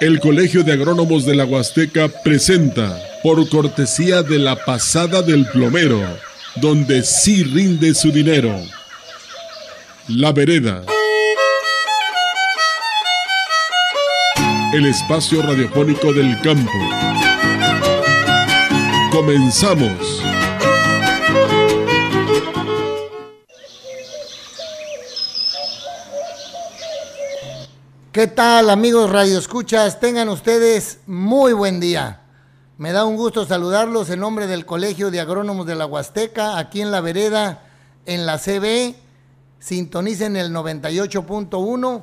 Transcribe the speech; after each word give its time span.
El 0.00 0.18
Colegio 0.18 0.64
de 0.64 0.72
Agrónomos 0.72 1.24
de 1.24 1.36
la 1.36 1.44
Huasteca 1.44 2.08
presenta, 2.08 2.98
por 3.22 3.48
cortesía 3.48 4.22
de 4.22 4.38
la 4.38 4.56
pasada 4.56 5.22
del 5.22 5.46
plomero, 5.46 6.00
donde 6.56 7.02
sí 7.02 7.44
rinde 7.44 7.94
su 7.94 8.10
dinero. 8.10 8.60
La 10.08 10.32
vereda. 10.32 10.82
El 14.72 14.86
espacio 14.86 15.40
radiofónico 15.42 16.12
del 16.12 16.40
campo. 16.40 16.72
Comenzamos. 19.12 20.22
¿Qué 28.14 28.28
tal 28.28 28.70
amigos 28.70 29.10
Radio 29.10 29.40
Escuchas? 29.40 29.98
Tengan 29.98 30.28
ustedes 30.28 31.00
muy 31.04 31.52
buen 31.52 31.80
día. 31.80 32.20
Me 32.78 32.92
da 32.92 33.04
un 33.04 33.16
gusto 33.16 33.44
saludarlos 33.44 34.08
en 34.08 34.20
nombre 34.20 34.46
del 34.46 34.64
Colegio 34.64 35.10
de 35.10 35.18
Agrónomos 35.18 35.66
de 35.66 35.74
la 35.74 35.86
Huasteca, 35.86 36.56
aquí 36.56 36.80
en 36.80 36.92
la 36.92 37.00
vereda, 37.00 37.64
en 38.06 38.24
la 38.24 38.38
CB. 38.38 38.94
Sintonicen 39.58 40.36
el 40.36 40.52
98.1 40.52 42.02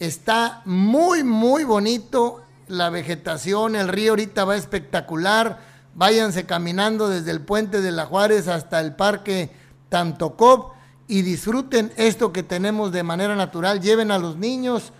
Está 0.00 0.62
muy, 0.64 1.22
muy 1.22 1.64
bonito 1.64 2.40
la 2.68 2.88
vegetación, 2.88 3.76
el 3.76 3.88
río 3.88 4.12
ahorita 4.12 4.46
va 4.46 4.56
espectacular 4.56 5.73
váyanse 5.94 6.46
caminando 6.46 7.08
desde 7.08 7.30
el 7.30 7.40
puente 7.40 7.80
de 7.80 7.92
la 7.92 8.06
Juárez 8.06 8.48
hasta 8.48 8.80
el 8.80 8.94
parque 8.94 9.50
Tantocop 9.88 10.72
y 11.06 11.22
disfruten 11.22 11.92
esto 11.96 12.32
que 12.32 12.42
tenemos 12.42 12.92
de 12.92 13.02
manera 13.02 13.36
natural. 13.36 13.80
Lleven 13.80 14.10
a 14.10 14.18
los 14.18 14.36
niños, 14.36 14.92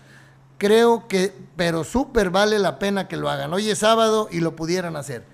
creo 0.57 1.07
que, 1.07 1.33
pero 1.55 1.83
súper 1.83 2.29
vale 2.29 2.59
la 2.59 2.79
pena 2.79 3.07
que 3.07 3.17
lo 3.17 3.29
hagan. 3.29 3.53
Hoy 3.53 3.69
es 3.69 3.79
sábado 3.79 4.27
y 4.31 4.39
lo 4.39 4.55
pudieran 4.55 4.95
hacer. 4.95 5.25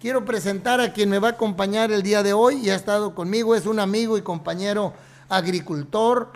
Quiero 0.00 0.24
presentar 0.24 0.80
a 0.80 0.92
quien 0.92 1.10
me 1.10 1.18
va 1.18 1.28
a 1.28 1.32
acompañar 1.32 1.92
el 1.92 2.02
día 2.02 2.22
de 2.22 2.32
hoy 2.32 2.56
y 2.56 2.70
ha 2.70 2.74
estado 2.74 3.14
conmigo, 3.14 3.54
es 3.54 3.66
un 3.66 3.80
amigo 3.80 4.16
y 4.16 4.22
compañero 4.22 4.94
agricultor, 5.28 6.32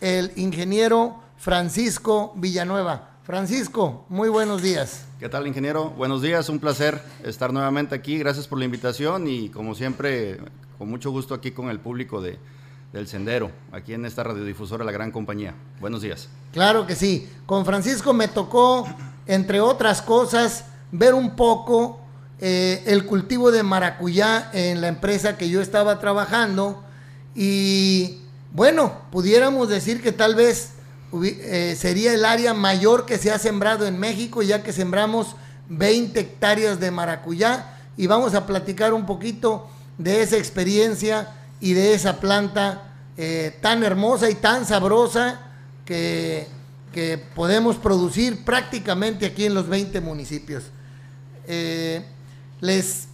el 0.00 0.32
ingeniero 0.36 1.20
Francisco 1.36 2.32
Villanueva. 2.36 3.13
Francisco, 3.24 4.04
muy 4.10 4.28
buenos 4.28 4.60
días. 4.60 5.06
¿Qué 5.18 5.30
tal, 5.30 5.46
ingeniero? 5.46 5.88
Buenos 5.88 6.20
días, 6.20 6.50
un 6.50 6.58
placer 6.58 7.00
estar 7.24 7.54
nuevamente 7.54 7.94
aquí. 7.94 8.18
Gracias 8.18 8.46
por 8.46 8.58
la 8.58 8.66
invitación 8.66 9.26
y, 9.26 9.48
como 9.48 9.74
siempre, 9.74 10.40
con 10.76 10.90
mucho 10.90 11.10
gusto 11.10 11.32
aquí 11.32 11.50
con 11.50 11.70
el 11.70 11.80
público 11.80 12.20
de, 12.20 12.38
del 12.92 13.08
Sendero, 13.08 13.50
aquí 13.72 13.94
en 13.94 14.04
esta 14.04 14.24
radiodifusora 14.24 14.84
La 14.84 14.92
Gran 14.92 15.10
Compañía. 15.10 15.54
Buenos 15.80 16.02
días. 16.02 16.28
Claro 16.52 16.86
que 16.86 16.94
sí. 16.94 17.26
Con 17.46 17.64
Francisco 17.64 18.12
me 18.12 18.28
tocó, 18.28 18.86
entre 19.24 19.58
otras 19.58 20.02
cosas, 20.02 20.66
ver 20.92 21.14
un 21.14 21.34
poco 21.34 22.00
eh, 22.40 22.82
el 22.84 23.06
cultivo 23.06 23.50
de 23.50 23.62
maracuyá 23.62 24.50
en 24.52 24.82
la 24.82 24.88
empresa 24.88 25.38
que 25.38 25.48
yo 25.48 25.62
estaba 25.62 25.98
trabajando 25.98 26.84
y, 27.34 28.18
bueno, 28.52 28.92
pudiéramos 29.10 29.70
decir 29.70 30.02
que 30.02 30.12
tal 30.12 30.34
vez 30.34 30.73
eh, 31.22 31.76
sería 31.78 32.12
el 32.12 32.24
área 32.24 32.54
mayor 32.54 33.06
que 33.06 33.18
se 33.18 33.30
ha 33.30 33.38
sembrado 33.38 33.86
en 33.86 33.98
México, 33.98 34.42
ya 34.42 34.62
que 34.62 34.72
sembramos 34.72 35.36
20 35.68 36.18
hectáreas 36.18 36.80
de 36.80 36.90
maracuyá 36.90 37.78
y 37.96 38.06
vamos 38.06 38.34
a 38.34 38.46
platicar 38.46 38.92
un 38.92 39.06
poquito 39.06 39.68
de 39.98 40.22
esa 40.22 40.36
experiencia 40.36 41.28
y 41.60 41.74
de 41.74 41.94
esa 41.94 42.18
planta 42.20 42.94
eh, 43.16 43.56
tan 43.60 43.84
hermosa 43.84 44.28
y 44.28 44.34
tan 44.34 44.66
sabrosa 44.66 45.40
que, 45.84 46.48
que, 46.92 47.18
podemos 47.18 47.76
producir 47.76 48.44
prácticamente 48.44 49.26
aquí 49.26 49.44
en 49.44 49.54
los 49.54 49.68
20 49.68 50.00
municipios. 50.00 50.64
Eh, 51.46 52.04
les, 52.60 53.06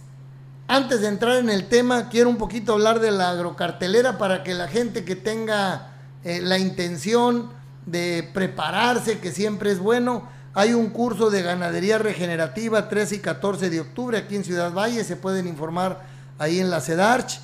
antes 0.67 1.01
de 1.01 1.07
entrar 1.07 1.37
en 1.37 1.49
el 1.49 1.67
tema, 1.67 2.09
quiero 2.09 2.29
un 2.29 2.37
poquito 2.37 2.73
hablar 2.73 2.99
de 2.99 3.11
la 3.11 3.29
agrocartelera 3.29 4.17
para 4.17 4.43
que 4.43 4.55
la 4.55 4.67
gente 4.67 5.03
que 5.03 5.15
tenga 5.15 5.89
la 6.23 6.59
intención 6.59 7.49
de 7.85 8.29
prepararse, 8.33 9.19
que 9.19 9.31
siempre 9.31 9.71
es 9.71 9.79
bueno. 9.79 10.27
Hay 10.53 10.73
un 10.73 10.89
curso 10.89 11.29
de 11.29 11.41
ganadería 11.41 11.97
regenerativa 11.97 12.89
13 12.89 13.15
y 13.15 13.19
14 13.19 13.69
de 13.69 13.79
octubre 13.79 14.17
aquí 14.17 14.35
en 14.35 14.43
Ciudad 14.43 14.73
Valle, 14.73 15.03
se 15.03 15.15
pueden 15.15 15.47
informar 15.47 16.03
ahí 16.37 16.59
en 16.59 16.69
la 16.69 16.81
CEDARCH. 16.81 17.39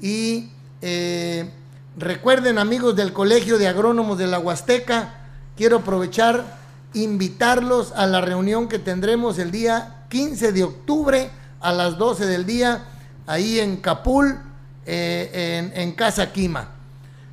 Y 0.00 0.50
eh, 0.82 1.50
recuerden 1.96 2.58
amigos 2.58 2.96
del 2.96 3.12
Colegio 3.12 3.58
de 3.58 3.68
Agrónomos 3.68 4.18
de 4.18 4.26
la 4.26 4.38
Huasteca, 4.38 5.14
quiero 5.56 5.78
aprovechar, 5.78 6.58
invitarlos 6.92 7.92
a 7.92 8.06
la 8.06 8.20
reunión 8.20 8.68
que 8.68 8.78
tendremos 8.78 9.38
el 9.38 9.50
día 9.50 10.04
15 10.08 10.52
de 10.52 10.64
octubre 10.64 11.30
a 11.60 11.72
las 11.72 11.98
12 11.98 12.26
del 12.26 12.46
día, 12.46 12.84
ahí 13.26 13.60
en 13.60 13.76
Capul, 13.76 14.38
eh, 14.86 15.68
en, 15.72 15.80
en, 15.80 15.92
Casa 15.92 16.32
Quima. 16.32 16.70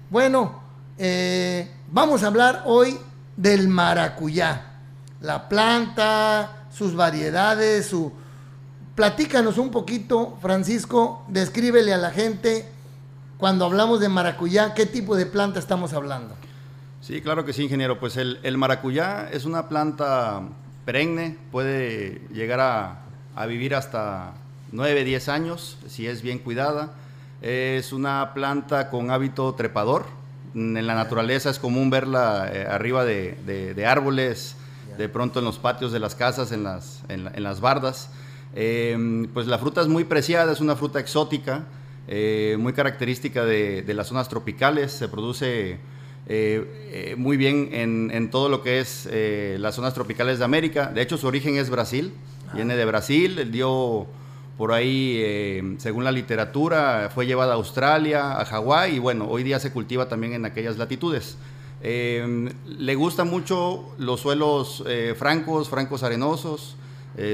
Bueno, 0.09 0.61
eh, 0.97 1.71
Vamos 1.89 2.23
a 2.23 2.27
hablar 2.27 2.63
hoy 2.65 2.97
del 3.37 3.69
maracuyá, 3.69 4.73
la 5.21 5.47
planta, 5.47 6.67
sus 6.69 6.95
variedades, 6.95 7.87
su... 7.87 8.11
Platícanos 8.93 9.57
un 9.57 9.71
poquito, 9.71 10.37
Francisco, 10.41 11.23
descríbele 11.29 11.93
a 11.93 11.97
la 11.97 12.11
gente 12.11 12.67
cuando 13.37 13.63
hablamos 13.63 14.01
de 14.01 14.09
maracuyá, 14.09 14.73
qué 14.73 14.85
tipo 14.85 15.15
de 15.15 15.27
planta 15.27 15.59
estamos 15.59 15.93
hablando. 15.93 16.35
Sí, 16.99 17.21
claro 17.21 17.45
que 17.45 17.53
sí, 17.53 17.63
ingeniero. 17.63 17.99
Pues 17.99 18.17
el, 18.17 18.57
maracuyá 18.57 19.29
es 19.31 19.45
una 19.45 19.69
planta 19.69 20.41
perenne, 20.83 21.37
puede 21.51 22.27
llegar 22.33 22.59
a, 22.59 22.99
a 23.33 23.45
vivir 23.45 23.75
hasta 23.75 24.33
9, 24.73 25.05
10 25.05 25.29
años 25.29 25.77
si 25.87 26.05
es 26.05 26.21
bien 26.21 26.39
cuidada. 26.39 26.95
Es 27.41 27.93
una 27.93 28.33
planta 28.33 28.89
con 28.89 29.09
hábito 29.11 29.53
trepador, 29.53 30.16
en 30.57 30.87
la 30.87 30.95
naturaleza 30.95 31.51
es 31.51 31.59
común 31.59 31.91
verla 31.91 32.49
eh, 32.51 32.65
arriba 32.67 33.05
de, 33.05 33.85
árboles, 33.87 34.55
de 34.97 35.07
pronto 35.07 35.39
en 35.39 35.45
los 35.45 35.59
patios 35.59 35.91
de 35.91 35.99
las 35.99 36.15
casas, 36.15 36.51
en 36.51 36.63
las, 36.63 37.03
en, 37.09 37.43
las 37.43 37.61
bardas. 37.61 38.09
Em, 38.55 39.27
pues 39.33 39.45
la 39.45 39.59
fruta 39.59 39.81
es 39.81 39.87
muy 39.87 40.03
preciada, 40.03 40.51
es 40.51 40.59
una 40.59 40.75
fruta 40.75 40.99
exótica, 40.99 41.65
eh, 42.07 42.55
muy 42.59 42.73
característica 42.73 43.45
de, 43.45 43.83
las 43.93 44.07
zonas 44.07 44.29
tropicales, 44.29 44.91
se 44.91 45.07
produce 45.07 45.77
eh, 46.25 47.15
muy 47.17 47.37
bien 47.37 47.69
en, 47.71 48.31
todo 48.31 48.49
lo 48.49 48.63
que 48.63 48.79
es 48.79 49.07
las 49.59 49.75
zonas 49.75 49.93
tropicales 49.93 50.39
de 50.39 50.45
América. 50.45 50.87
De 50.87 51.03
hecho, 51.03 51.17
su 51.17 51.27
origen 51.27 51.57
es 51.57 51.69
Brasil, 51.69 52.13
viene 52.55 52.75
de 52.75 52.85
Brasil, 52.85 53.51
dio 53.51 54.07
por 54.57 54.71
ahí, 54.71 55.19
eh, 55.19 55.75
según 55.77 56.03
la 56.03 56.11
literatura, 56.11 57.11
fue 57.13 57.27
llevada 57.27 57.53
a 57.53 57.55
Australia, 57.55 58.39
a 58.39 58.45
Hawái 58.45 58.95
y 58.95 58.99
bueno, 58.99 59.27
hoy 59.29 59.43
día 59.43 59.59
se 59.59 59.71
cultiva 59.71 60.09
también 60.09 60.33
en 60.33 60.45
aquellas 60.45 60.77
latitudes. 60.77 61.37
Eh, 61.83 62.49
le 62.65 62.95
gustan 62.95 63.29
mucho 63.29 63.93
los 63.99 64.19
suelos 64.19 64.83
eh, 64.87 65.13
francos, 65.15 65.69
francos 65.69 66.01
arenosos, 66.01 66.75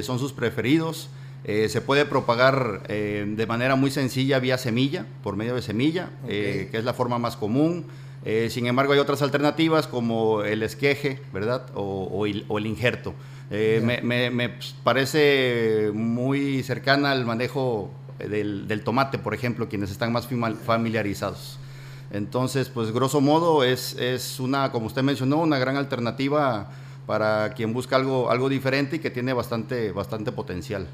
son 0.02 0.18
sus 0.18 0.32
preferidos. 0.32 1.10
se 1.44 1.82
puede 1.82 2.06
propagar 2.06 2.88
de 2.88 3.46
manera 3.46 3.76
muy 3.76 3.92
sencilla 3.92 4.40
vía 4.40 4.58
semilla, 4.58 5.06
por 5.24 5.36
medio 5.36 5.56
de 5.56 5.62
semilla, 5.62 6.10
que 6.26 6.70
es 6.72 6.86
la 6.86 6.94
forma 6.94 7.20
más 7.20 7.36
común. 7.36 7.86
Eh, 8.26 8.50
sin 8.50 8.68
embargo, 8.68 8.94
hay 8.94 9.00
otras 9.00 9.22
alternativas 9.22 9.88
como 9.88 10.44
el 10.44 10.64
esqueje, 10.64 11.22
¿verdad? 11.34 11.66
O, 11.76 12.26
el, 12.26 12.66
injerto. 12.66 13.14
Eh, 13.52 13.82
me, 14.04 14.50
parece 14.84 15.92
muy 15.94 16.64
cercana 16.64 17.12
al 17.12 17.26
manejo 17.26 17.92
del, 18.20 18.82
tomate, 18.84 19.18
por 19.18 19.34
ejemplo, 19.34 19.68
quienes 19.68 19.92
están 19.92 20.12
más 20.12 20.28
familiarizados. 20.66 21.60
Entonces, 22.12 22.70
pues 22.70 22.92
grosso 22.92 23.22
modo 23.22 23.64
es, 23.64 23.96
es 23.98 24.40
una, 24.40 24.72
como 24.72 24.86
usted 24.86 25.02
mencionó, 25.02 25.38
una 25.38 25.58
gran 25.58 25.78
alternativa 25.78 26.70
para 27.06 27.54
quien 27.54 27.74
busca 27.74 27.96
algo, 27.96 28.30
algo 28.30 28.50
diferente 28.50 28.98
y 28.98 29.00
que 29.00 29.10
tiene 29.10 29.34
bastante, 29.34 29.92
bastante 29.92 30.32
potencial. 30.32 30.88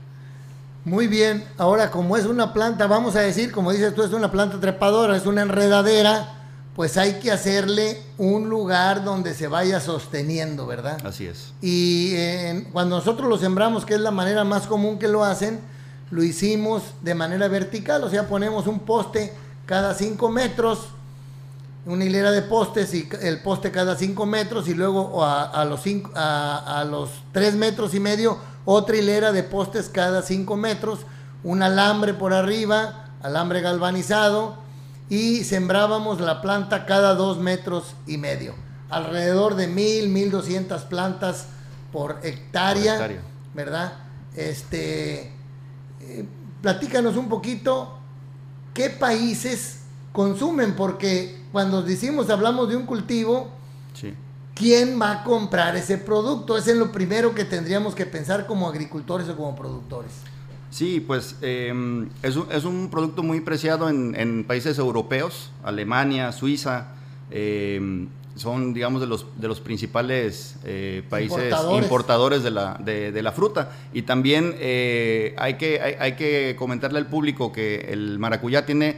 Muy 0.85 1.07
bien, 1.07 1.43
ahora 1.57 1.91
como 1.91 2.15
es 2.15 2.25
una 2.25 2.53
planta, 2.53 2.87
vamos 2.87 3.15
a 3.15 3.19
decir, 3.19 3.51
como 3.51 3.71
dices 3.71 3.93
tú, 3.93 4.01
es 4.01 4.13
una 4.13 4.31
planta 4.31 4.59
trepadora, 4.59 5.17
es 5.17 5.25
una 5.25 5.41
enredadera, 5.41 6.38
pues 6.79 6.95
hay 6.95 7.15
que 7.15 7.29
hacerle 7.29 8.01
un 8.17 8.47
lugar 8.47 9.03
donde 9.03 9.33
se 9.33 9.49
vaya 9.49 9.81
sosteniendo, 9.81 10.65
¿verdad? 10.65 11.05
Así 11.05 11.27
es. 11.27 11.51
Y 11.61 12.13
cuando 12.71 12.95
nosotros 12.95 13.27
lo 13.27 13.37
sembramos, 13.37 13.83
que 13.83 13.95
es 13.95 13.99
la 13.99 14.11
manera 14.11 14.45
más 14.45 14.65
común 14.65 14.97
que 14.97 15.09
lo 15.09 15.25
hacen, 15.25 15.59
lo 16.09 16.23
hicimos 16.23 16.83
de 17.01 17.15
manera 17.15 17.49
vertical, 17.49 18.01
o 18.05 18.09
sea, 18.09 18.29
ponemos 18.29 18.65
un 18.65 18.79
poste 18.79 19.33
cada 19.65 19.93
5 19.93 20.29
metros, 20.29 20.87
una 21.85 22.05
hilera 22.05 22.31
de 22.31 22.43
postes 22.43 22.93
y 22.93 23.09
el 23.23 23.41
poste 23.41 23.71
cada 23.71 23.97
5 23.97 24.25
metros 24.25 24.69
y 24.69 24.73
luego 24.73 25.25
a, 25.25 25.65
los 25.65 25.81
cinco, 25.81 26.11
a, 26.15 26.85
los 26.89 27.09
3 27.33 27.55
metros 27.55 27.93
y 27.93 27.99
medio 27.99 28.37
otra 28.63 28.95
hilera 28.95 29.33
de 29.33 29.43
postes 29.43 29.89
cada 29.89 30.21
5 30.21 30.55
metros, 30.55 30.99
un 31.43 31.61
alambre 31.61 32.13
por 32.13 32.31
arriba, 32.33 33.09
alambre 33.21 33.59
galvanizado 33.59 34.68
y 35.09 35.43
sembrábamos 35.43 36.21
la 36.21 36.41
planta 36.41 36.85
cada 36.85 37.15
2 37.15 37.39
metros 37.39 37.95
y 38.05 38.17
medio. 38.17 38.53
Alrededor 38.89 39.55
de 39.55 39.67
1000, 39.67 40.09
1200 40.09 40.83
plantas 40.83 41.47
por 41.91 42.19
hectárea, 42.23 43.09
¿verdad? 43.53 43.93
Este, 44.35 45.33
eh, 46.01 46.25
platícanos 46.61 47.17
un 47.17 47.27
poquito 47.27 47.97
qué 48.73 48.89
países 48.89 49.81
consumen, 50.11 50.75
porque 50.75 51.43
cuando 51.51 51.81
decimos, 51.81 52.29
hablamos 52.29 52.69
de 52.69 52.75
un 52.75 52.85
cultivo, 52.85 53.49
¿quién 54.53 55.01
va 55.01 55.11
a 55.11 55.23
comprar 55.23 55.75
ese 55.75 55.97
producto? 55.97 56.57
Ese 56.57 56.71
es 56.71 56.77
lo 56.77 56.91
primero 56.91 57.33
que 57.33 57.45
tendríamos 57.45 57.95
que 57.95 58.05
pensar 58.05 58.45
como 58.45 58.67
agricultores 58.67 59.27
o 59.29 59.35
como 59.35 59.55
productores. 59.55 60.11
Sí, 60.69 60.99
pues 60.99 61.35
em, 61.41 62.09
es, 62.21 62.35
un, 62.35 62.47
es, 62.51 62.63
un, 62.63 62.89
producto 62.89 63.23
muy 63.23 63.41
preciado 63.41 63.89
en, 63.89 64.43
países 64.47 64.77
europeos, 64.77 65.51
Alemania, 65.63 66.31
Suiza, 66.31 66.93
em, 67.31 68.07
son, 68.35 68.73
digamos, 68.73 69.01
de 69.01 69.07
los, 69.07 69.25
de 69.37 69.47
los 69.47 69.59
principales 69.59 70.55
eh, 70.63 71.03
países 71.09 71.53
importadores, 71.81 72.43
de, 72.43 72.51
la, 72.51 72.79
de, 72.79 73.21
la, 73.21 73.31
fruta. 73.31 73.71
Y 73.93 74.03
también 74.03 74.55
eh, 74.59 75.35
hay, 75.37 75.55
que, 75.55 75.81
hay, 75.81 75.95
hay 75.99 76.15
que 76.15 76.55
comentarle 76.57 76.99
al 76.99 77.07
público 77.07 77.51
que 77.51 77.87
el 77.91 78.17
maracuyá 78.19 78.65
tiene 78.65 78.95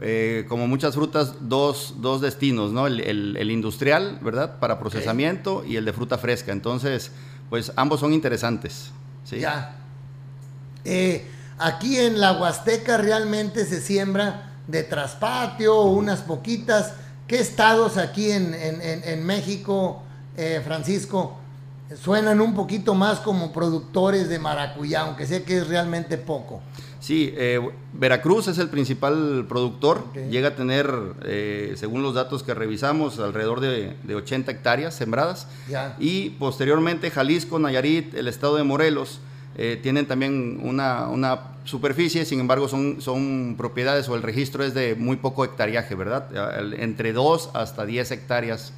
eh, 0.00 0.46
como 0.48 0.66
muchas 0.66 0.94
frutas, 0.94 1.34
dos, 1.42 1.96
dos 1.98 2.20
destinos, 2.20 2.72
¿no? 2.72 2.88
El, 2.88 3.50
industrial, 3.50 4.18
¿verdad? 4.20 4.58
Para 4.58 4.80
procesamiento 4.80 5.64
y 5.64 5.76
el 5.76 5.84
de 5.84 5.92
fruta 5.92 6.18
fresca. 6.18 6.50
Entonces, 6.50 7.12
pues 7.48 7.72
ambos 7.76 8.00
son 8.00 8.12
interesantes. 8.12 8.90
¿sí? 9.24 9.38
Ya. 9.38 9.76
Eh, 10.84 11.26
aquí 11.58 11.98
en 11.98 12.20
la 12.20 12.32
Huasteca 12.32 12.96
realmente 12.96 13.64
se 13.64 13.80
siembra 13.80 14.52
de 14.66 14.82
traspatio, 14.82 15.82
unas 15.82 16.20
poquitas. 16.20 16.94
¿Qué 17.26 17.38
estados 17.38 17.96
aquí 17.96 18.30
en, 18.30 18.54
en, 18.54 19.24
México, 19.24 20.02
eh, 20.36 20.60
Francisco, 20.64 21.38
suenan 22.00 22.40
un 22.40 22.54
poquito 22.54 22.94
más 22.94 23.20
como 23.20 23.52
productores 23.52 24.28
de 24.28 24.38
maracuyá, 24.38 25.02
aunque 25.02 25.26
sé 25.26 25.42
que 25.42 25.58
es 25.58 25.68
realmente 25.68 26.18
poco? 26.18 26.60
Sí, 27.02 27.34
eh, 27.36 27.60
Veracruz 27.94 28.46
es 28.46 28.58
el 28.58 28.68
principal 28.68 29.46
productor. 29.48 30.04
Llega 30.30 30.50
a 30.50 30.54
tener, 30.54 30.88
eh, 31.24 31.72
según 31.74 32.04
los 32.04 32.14
datos 32.14 32.44
que 32.44 32.54
revisamos, 32.54 33.18
alrededor 33.18 33.58
de, 33.58 33.96
80 34.14 34.52
hectáreas 34.52 34.94
sembradas. 34.94 35.48
Y 35.98 36.30
posteriormente 36.30 37.10
Jalisco, 37.10 37.58
Nayarit, 37.58 38.14
el 38.14 38.28
estado 38.28 38.56
de 38.56 38.62
Morelos, 38.62 39.18
eh, 39.56 39.78
tienen 39.82 40.06
también 40.06 40.60
una, 40.62 41.40
superficie, 41.64 42.24
sin 42.24 42.40
embargo 42.40 42.66
son, 42.68 43.00
son 43.00 43.54
propiedades 43.56 44.08
o 44.08 44.16
el 44.16 44.22
registro 44.22 44.64
es 44.64 44.74
de 44.74 44.96
muy 44.96 45.16
poco 45.16 45.44
hectariaje, 45.44 45.94
¿verdad? 45.94 46.26
Entre 46.76 47.12
2 47.12 47.50
hasta 47.54 47.86
10 47.86 48.10
hectáreas 48.10 48.72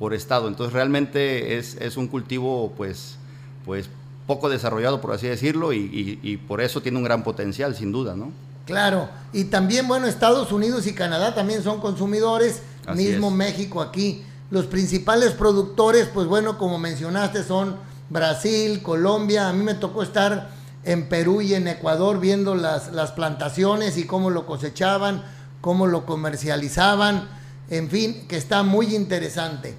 por 0.00 0.14
estado. 0.14 0.48
Entonces 0.48 0.72
realmente 0.72 1.58
es, 1.58 1.76
es 1.76 1.96
un 1.96 2.08
cultivo 2.08 2.72
pues, 2.76 3.18
pues 3.64 3.88
poco 4.26 4.48
desarrollado, 4.48 5.00
por 5.00 5.12
así 5.12 5.26
decirlo, 5.26 5.72
y, 5.72 6.40
por 6.48 6.60
eso 6.60 6.80
tiene 6.80 6.98
un 6.98 7.04
gran 7.04 7.22
potencial, 7.22 7.76
sin 7.76 7.92
duda, 7.92 8.16
¿no? 8.16 8.32
Claro, 8.66 9.10
y 9.32 9.44
también, 9.44 9.86
bueno, 9.86 10.06
Estados 10.06 10.50
Unidos 10.50 10.86
y 10.86 10.94
Canadá 10.94 11.34
también 11.34 11.62
son 11.62 11.80
consumidores, 11.80 12.62
mismo 12.94 13.30
México 13.30 13.82
aquí. 13.82 14.22
Los 14.50 14.66
principales 14.66 15.32
productores, 15.32 16.08
pues 16.12 16.26
bueno, 16.26 16.56
como 16.56 16.78
mencionaste, 16.78 17.44
son 17.44 17.76
Brasil, 18.10 18.82
Colombia. 18.82 19.48
A 19.48 19.52
mí 19.52 19.64
me 19.64 19.74
tocó 19.74 20.02
estar 20.02 20.50
en 20.84 21.08
Perú 21.08 21.40
y 21.40 21.54
en 21.54 21.68
Ecuador 21.68 22.20
viendo 22.20 22.54
las, 22.54 22.92
las 22.92 23.12
plantaciones 23.12 23.96
y 23.96 24.04
cómo 24.04 24.30
lo 24.30 24.46
cosechaban, 24.46 25.24
cómo 25.60 25.86
lo 25.86 26.04
comercializaban, 26.04 27.28
en 27.70 27.88
fin, 27.88 28.26
que 28.28 28.36
está 28.36 28.62
muy 28.62 28.94
interesante. 28.94 29.74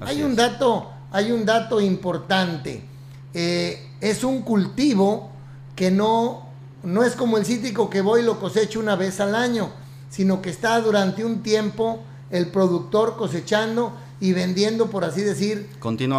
hay 0.00 0.22
un 0.22 0.36
dato, 0.36 0.90
hay 1.10 1.32
un 1.32 1.46
dato 1.46 1.80
importante. 1.80 2.84
Eh, 3.32 3.90
es 4.00 4.24
un 4.24 4.42
cultivo 4.42 5.30
que 5.76 5.90
no, 5.90 6.46
no 6.82 7.04
es 7.04 7.14
como 7.14 7.38
el 7.38 7.46
cítrico 7.46 7.88
que 7.88 8.00
voy 8.00 8.20
y 8.20 8.24
lo 8.24 8.38
cosecho 8.38 8.80
una 8.80 8.96
vez 8.96 9.20
al 9.20 9.34
año, 9.34 9.70
sino 10.10 10.42
que 10.42 10.50
está 10.50 10.80
durante 10.80 11.24
un 11.24 11.42
tiempo 11.42 12.00
el 12.30 12.48
productor 12.48 13.16
cosechando 13.16 13.92
y 14.20 14.32
vendiendo, 14.32 14.90
por 14.90 15.04
así 15.04 15.22
decir, 15.22 15.68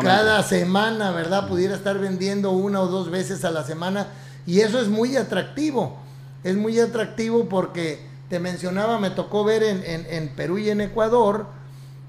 cada 0.02 0.44
semana, 0.44 1.12
¿verdad? 1.12 1.48
Pudiera 1.48 1.76
estar 1.76 2.00
vendiendo 2.00 2.52
una 2.52 2.82
o 2.82 2.88
dos 2.88 3.12
veces 3.12 3.46
a 3.46 3.52
la 3.52 3.64
semana 3.64 4.08
y 4.46 4.62
eso 4.62 4.80
es 4.80 4.88
muy 4.88 5.16
atractivo. 5.16 5.98
Es 6.44 6.56
muy 6.56 6.80
atractivo 6.80 7.48
porque 7.48 8.04
te 8.28 8.40
mencionaba, 8.40 8.98
me 9.00 9.12
tocó 9.12 9.44
ver 9.44 9.62
en, 9.62 9.84
en 9.86 10.30
Perú 10.30 10.58
y 10.58 10.70
en 10.70 10.82
Ecuador 10.82 11.46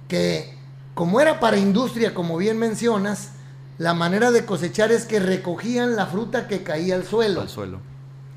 que 0.09 0.55
como 0.95 1.21
era 1.21 1.41
para 1.41 1.57
industria, 1.57 2.15
como 2.15 2.37
bien 2.37 2.59
mencionas, 2.59 3.31
la 3.79 3.95
manera 3.95 4.31
de 4.31 4.45
cosechar 4.45 4.93
es 4.93 5.07
que 5.07 5.21
recogían 5.21 5.97
la 5.97 6.07
fruta 6.07 6.49
que 6.49 6.63
caía 6.63 6.95
al 6.95 7.05
suelo. 7.07 7.41
Al 7.41 7.49
suelo. 7.49 7.79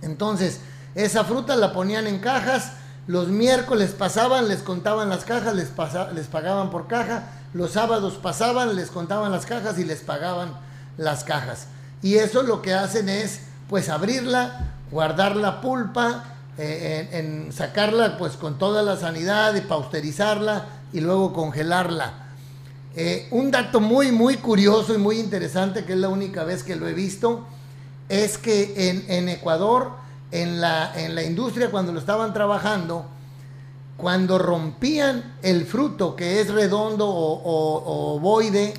Entonces, 0.01 0.61
esa 0.95 1.25
fruta 1.25 1.55
la 1.55 1.73
ponían 1.73 2.07
en 2.07 2.19
cajas, 2.19 2.73
los 3.07 3.27
miércoles 3.27 3.91
pasaban, 3.91 4.47
les 4.47 4.61
contaban 4.61 5.09
las 5.09 5.25
cajas, 5.25 5.53
les, 5.53 5.71
les 6.13 6.27
pagaban 6.27 6.69
por 6.69 6.87
caja, 6.87 7.29
los 7.55 7.71
sábados 7.71 8.19
pasaban, 8.21 8.75
les 8.75 8.91
contaban 8.91 9.31
las 9.31 9.47
cajas 9.47 9.79
y 9.79 9.85
les 9.85 10.01
pagaban 10.01 10.53
las 10.97 11.23
cajas. 11.23 11.67
Y 12.03 12.15
eso 12.15 12.43
lo 12.43 12.61
que 12.61 12.75
hacen 12.75 13.09
es, 13.09 13.39
pues, 13.69 13.89
abrirla, 13.89 14.73
guardar 14.91 15.35
la 15.35 15.61
pulpa, 15.61 16.25
eh, 16.59 17.09
en, 17.13 17.51
sacarla, 17.51 18.17
pues, 18.17 18.33
con 18.33 18.59
toda 18.59 18.83
la 18.83 18.97
sanidad 18.97 19.55
y 19.55 19.61
pausterizarla 19.61 20.65
y 20.93 20.99
luego 20.99 21.33
congelarla 21.33 22.25
eh, 22.97 23.27
un 23.31 23.51
dato 23.51 23.81
muy, 23.81 24.13
muy 24.13 24.37
curioso 24.37 24.93
y 24.93 24.97
muy 24.97 25.19
interesante, 25.19 25.83
que 25.83 25.93
es 25.93 25.99
la 25.99 26.07
única 26.07 26.45
vez 26.45 26.63
que 26.63 26.77
lo 26.77 26.87
he 26.87 26.93
visto, 26.93 27.45
es 28.07 28.37
que 28.37 29.05
en, 29.09 29.27
Ecuador, 29.27 29.91
en 30.31 30.61
la, 30.61 30.93
en 30.95 31.13
la 31.13 31.23
industria, 31.23 31.71
cuando 31.71 31.91
lo 31.91 31.99
estaban 31.99 32.33
trabajando, 32.33 33.05
cuando 33.97 34.37
rompían 34.37 35.35
el 35.41 35.65
fruto, 35.65 36.15
que 36.15 36.41
es 36.41 36.49
redondo 36.49 37.07
o, 37.07 38.15
ovoide, 38.15 38.73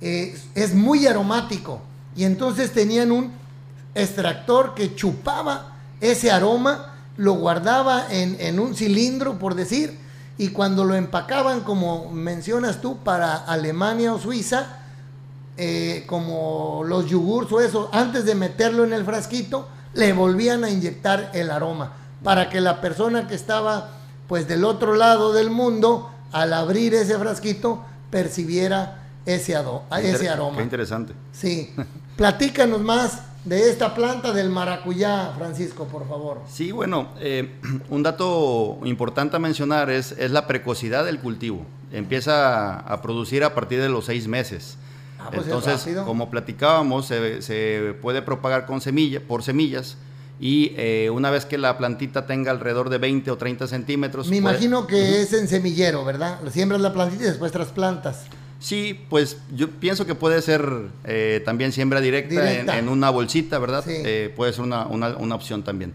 eh, 0.00 0.38
es 0.54 0.74
muy 0.74 1.06
aromático. 1.06 1.80
Y 2.14 2.24
entonces 2.24 2.72
tenían 2.72 3.12
un 3.12 3.32
extractor 3.94 4.74
que 4.74 4.94
chupaba 4.94 5.76
ese 6.00 6.30
aroma, 6.30 6.94
lo 7.16 7.34
guardaba 7.34 8.06
en, 8.10 8.36
en 8.40 8.60
un 8.60 8.74
cilindro, 8.74 9.38
por 9.38 9.54
decir, 9.54 9.98
y 10.38 10.48
cuando 10.48 10.84
lo 10.84 10.94
empacaban, 10.94 11.62
como 11.62 12.10
mencionas 12.10 12.80
tú, 12.80 12.98
para 12.98 13.36
Alemania 13.36 14.12
o 14.12 14.18
Suiza, 14.18 14.80
eh, 15.56 16.04
como 16.06 16.82
los 16.86 17.08
yogurts 17.08 17.50
o 17.52 17.60
eso, 17.60 17.88
antes 17.92 18.26
de 18.26 18.34
meterlo 18.34 18.84
en 18.84 18.92
el 18.92 19.06
frasquito, 19.06 19.66
le 19.94 20.12
volvían 20.12 20.64
a 20.64 20.70
inyectar 20.70 21.30
el 21.32 21.50
aroma, 21.50 21.94
para 22.26 22.50
que 22.50 22.60
la 22.60 22.80
persona 22.80 23.28
que 23.28 23.36
estaba 23.36 23.90
pues 24.26 24.48
del 24.48 24.64
otro 24.64 24.96
lado 24.96 25.32
del 25.32 25.48
mundo, 25.48 26.10
al 26.32 26.54
abrir 26.54 26.92
ese 26.92 27.16
frasquito, 27.16 27.84
percibiera 28.10 29.04
ese, 29.24 29.56
ese 30.02 30.28
aroma. 30.28 30.56
Qué 30.56 30.64
interesante. 30.64 31.12
Sí. 31.30 31.72
Platícanos 32.16 32.80
más 32.80 33.22
de 33.44 33.70
esta 33.70 33.94
planta 33.94 34.32
del 34.32 34.50
maracuyá, 34.50 35.34
Francisco, 35.38 35.84
por 35.84 36.08
favor. 36.08 36.40
Sí, 36.48 36.72
bueno, 36.72 37.10
eh, 37.20 37.60
un 37.90 38.02
dato 38.02 38.80
importante 38.82 39.36
a 39.36 39.38
mencionar 39.38 39.88
es, 39.88 40.10
es 40.10 40.32
la 40.32 40.48
precocidad 40.48 41.04
del 41.04 41.20
cultivo. 41.20 41.64
Empieza 41.92 42.80
a 42.80 43.02
producir 43.02 43.44
a 43.44 43.54
partir 43.54 43.80
de 43.80 43.88
los 43.88 44.06
seis 44.06 44.26
meses. 44.26 44.78
Ah, 45.20 45.30
pues 45.32 45.46
Entonces, 45.46 45.96
como 46.04 46.28
platicábamos, 46.28 47.06
se, 47.06 47.94
puede 48.02 48.20
propagar 48.20 48.66
con 48.66 48.80
semilla, 48.80 49.20
por 49.20 49.44
semillas 49.44 49.96
y 50.38 50.72
eh, 50.76 51.10
una 51.10 51.30
vez 51.30 51.46
que 51.46 51.56
la 51.56 51.78
plantita 51.78 52.26
tenga 52.26 52.50
alrededor 52.50 52.90
de 52.90 52.98
20 52.98 53.30
o 53.30 53.36
30 53.36 53.66
centímetros. 53.66 54.28
Me 54.28 54.36
imagino 54.36 54.86
que 54.86 55.22
es 55.22 55.32
en 55.32 55.48
semillero, 55.48 56.04
¿verdad? 56.04 56.38
Siembras 56.50 56.80
la 56.80 56.92
plantita 56.92 57.24
y 57.24 57.26
después 57.26 57.52
trasplantas. 57.52 58.26
Sí, 58.58 59.00
pues 59.08 59.38
yo 59.54 59.70
pienso 59.70 60.06
que 60.06 60.14
puede 60.14 60.40
ser 60.42 60.66
eh, 61.04 61.42
también 61.44 61.72
siembra 61.72 62.00
directa, 62.00 62.78
En, 62.78 62.88
una 62.88 63.10
bolsita, 63.10 63.58
¿verdad? 63.58 63.84
Eh, 63.86 64.32
puede 64.34 64.52
ser 64.52 64.64
una, 64.64 64.86
opción 65.34 65.62
también. 65.62 65.94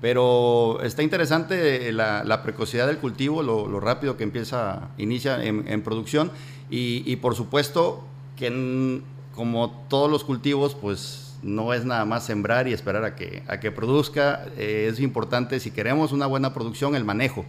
Pero 0.00 0.80
está 0.82 1.02
interesante 1.02 1.92
la, 1.92 2.42
precocidad 2.42 2.86
del 2.86 2.98
cultivo, 2.98 3.42
lo, 3.42 3.80
rápido 3.80 4.16
que 4.16 4.24
empieza, 4.24 4.88
inicia 4.96 5.42
en, 5.42 5.82
producción 5.82 6.30
y, 6.70 7.16
por 7.16 7.34
supuesto 7.34 8.04
que 8.36 9.02
como 9.34 9.84
todos 9.88 10.10
los 10.10 10.24
cultivos, 10.24 10.74
pues 10.74 11.27
no 11.42 11.72
es 11.74 11.84
nada 11.84 12.04
más 12.04 12.26
sembrar 12.26 12.68
y 12.68 12.72
esperar 12.72 13.04
a 13.04 13.14
que, 13.14 13.42
a 13.46 13.60
que 13.60 13.70
produzca. 13.70 14.46
Eh, 14.56 14.88
es 14.90 15.00
importante, 15.00 15.60
si 15.60 15.70
queremos 15.70 16.12
una 16.12 16.26
buena 16.26 16.52
producción, 16.52 16.94
el 16.94 17.04
manejo. 17.04 17.44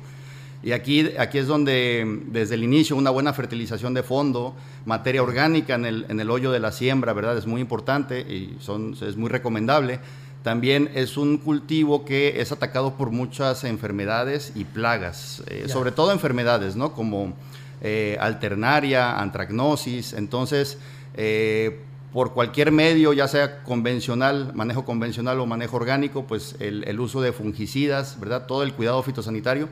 Y 0.61 0.73
aquí, 0.73 1.11
aquí 1.17 1.37
es 1.37 1.47
donde 1.47 2.21
desde 2.27 2.55
el 2.55 2.63
inicio 2.63 2.95
una 2.97 3.11
buena 3.11 3.31
fertilización 3.31 3.93
de 3.93 4.03
fondo, 4.03 4.55
materia 4.85 5.23
orgánica 5.23 5.75
en 5.75 5.85
el, 5.85 6.05
en 6.09 6.19
el 6.19 6.29
hoyo 6.29 6.51
de 6.51 6.59
la 6.59 6.73
siembra, 6.73 7.13
¿verdad? 7.13 7.37
Es 7.37 7.45
muy 7.45 7.61
importante 7.61 8.19
y 8.19 8.57
son, 8.59 8.95
es 9.01 9.15
muy 9.15 9.29
recomendable. 9.29 9.99
También 10.43 10.89
es 10.93 11.17
un 11.17 11.37
cultivo 11.37 12.05
que 12.05 12.41
es 12.41 12.51
atacado 12.51 12.95
por 12.95 13.11
muchas 13.11 13.63
enfermedades 13.63 14.53
y 14.55 14.65
plagas, 14.65 15.43
eh, 15.47 15.65
sobre 15.67 15.91
todo 15.91 16.11
enfermedades, 16.11 16.75
¿no? 16.75 16.93
Como 16.93 17.33
eh, 17.81 18.17
alternaria, 18.19 19.19
antracnosis. 19.19 20.13
Entonces, 20.13 20.77
eh, 21.13 21.81
por 22.13 22.33
cualquier 22.33 22.71
medio, 22.71 23.13
ya 23.13 23.27
sea 23.27 23.63
convencional, 23.63 24.51
manejo 24.55 24.83
convencional 24.83 25.39
o 25.39 25.45
manejo 25.45 25.77
orgánico, 25.77 26.25
pues 26.25 26.55
el, 26.59 26.99
uso 26.99 27.21
de 27.21 27.31
fungicidas, 27.31 28.19
¿verdad? 28.19 28.47
Todo 28.47 28.63
el 28.63 28.73
cuidado 28.73 29.03
fitosanitario 29.03 29.69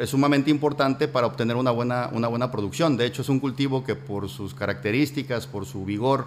es 0.00 0.10
sumamente 0.10 0.50
importante 0.50 1.08
para 1.08 1.26
obtener 1.26 1.56
una 1.56 1.70
buena, 1.70 2.10
una 2.12 2.28
buena 2.28 2.50
producción. 2.50 2.96
De 2.96 3.06
hecho, 3.06 3.22
es 3.22 3.28
un 3.28 3.40
cultivo 3.40 3.84
que 3.84 3.94
por 3.94 4.28
sus 4.28 4.54
características, 4.54 5.46
por 5.46 5.66
su 5.66 5.84
vigor, 5.84 6.26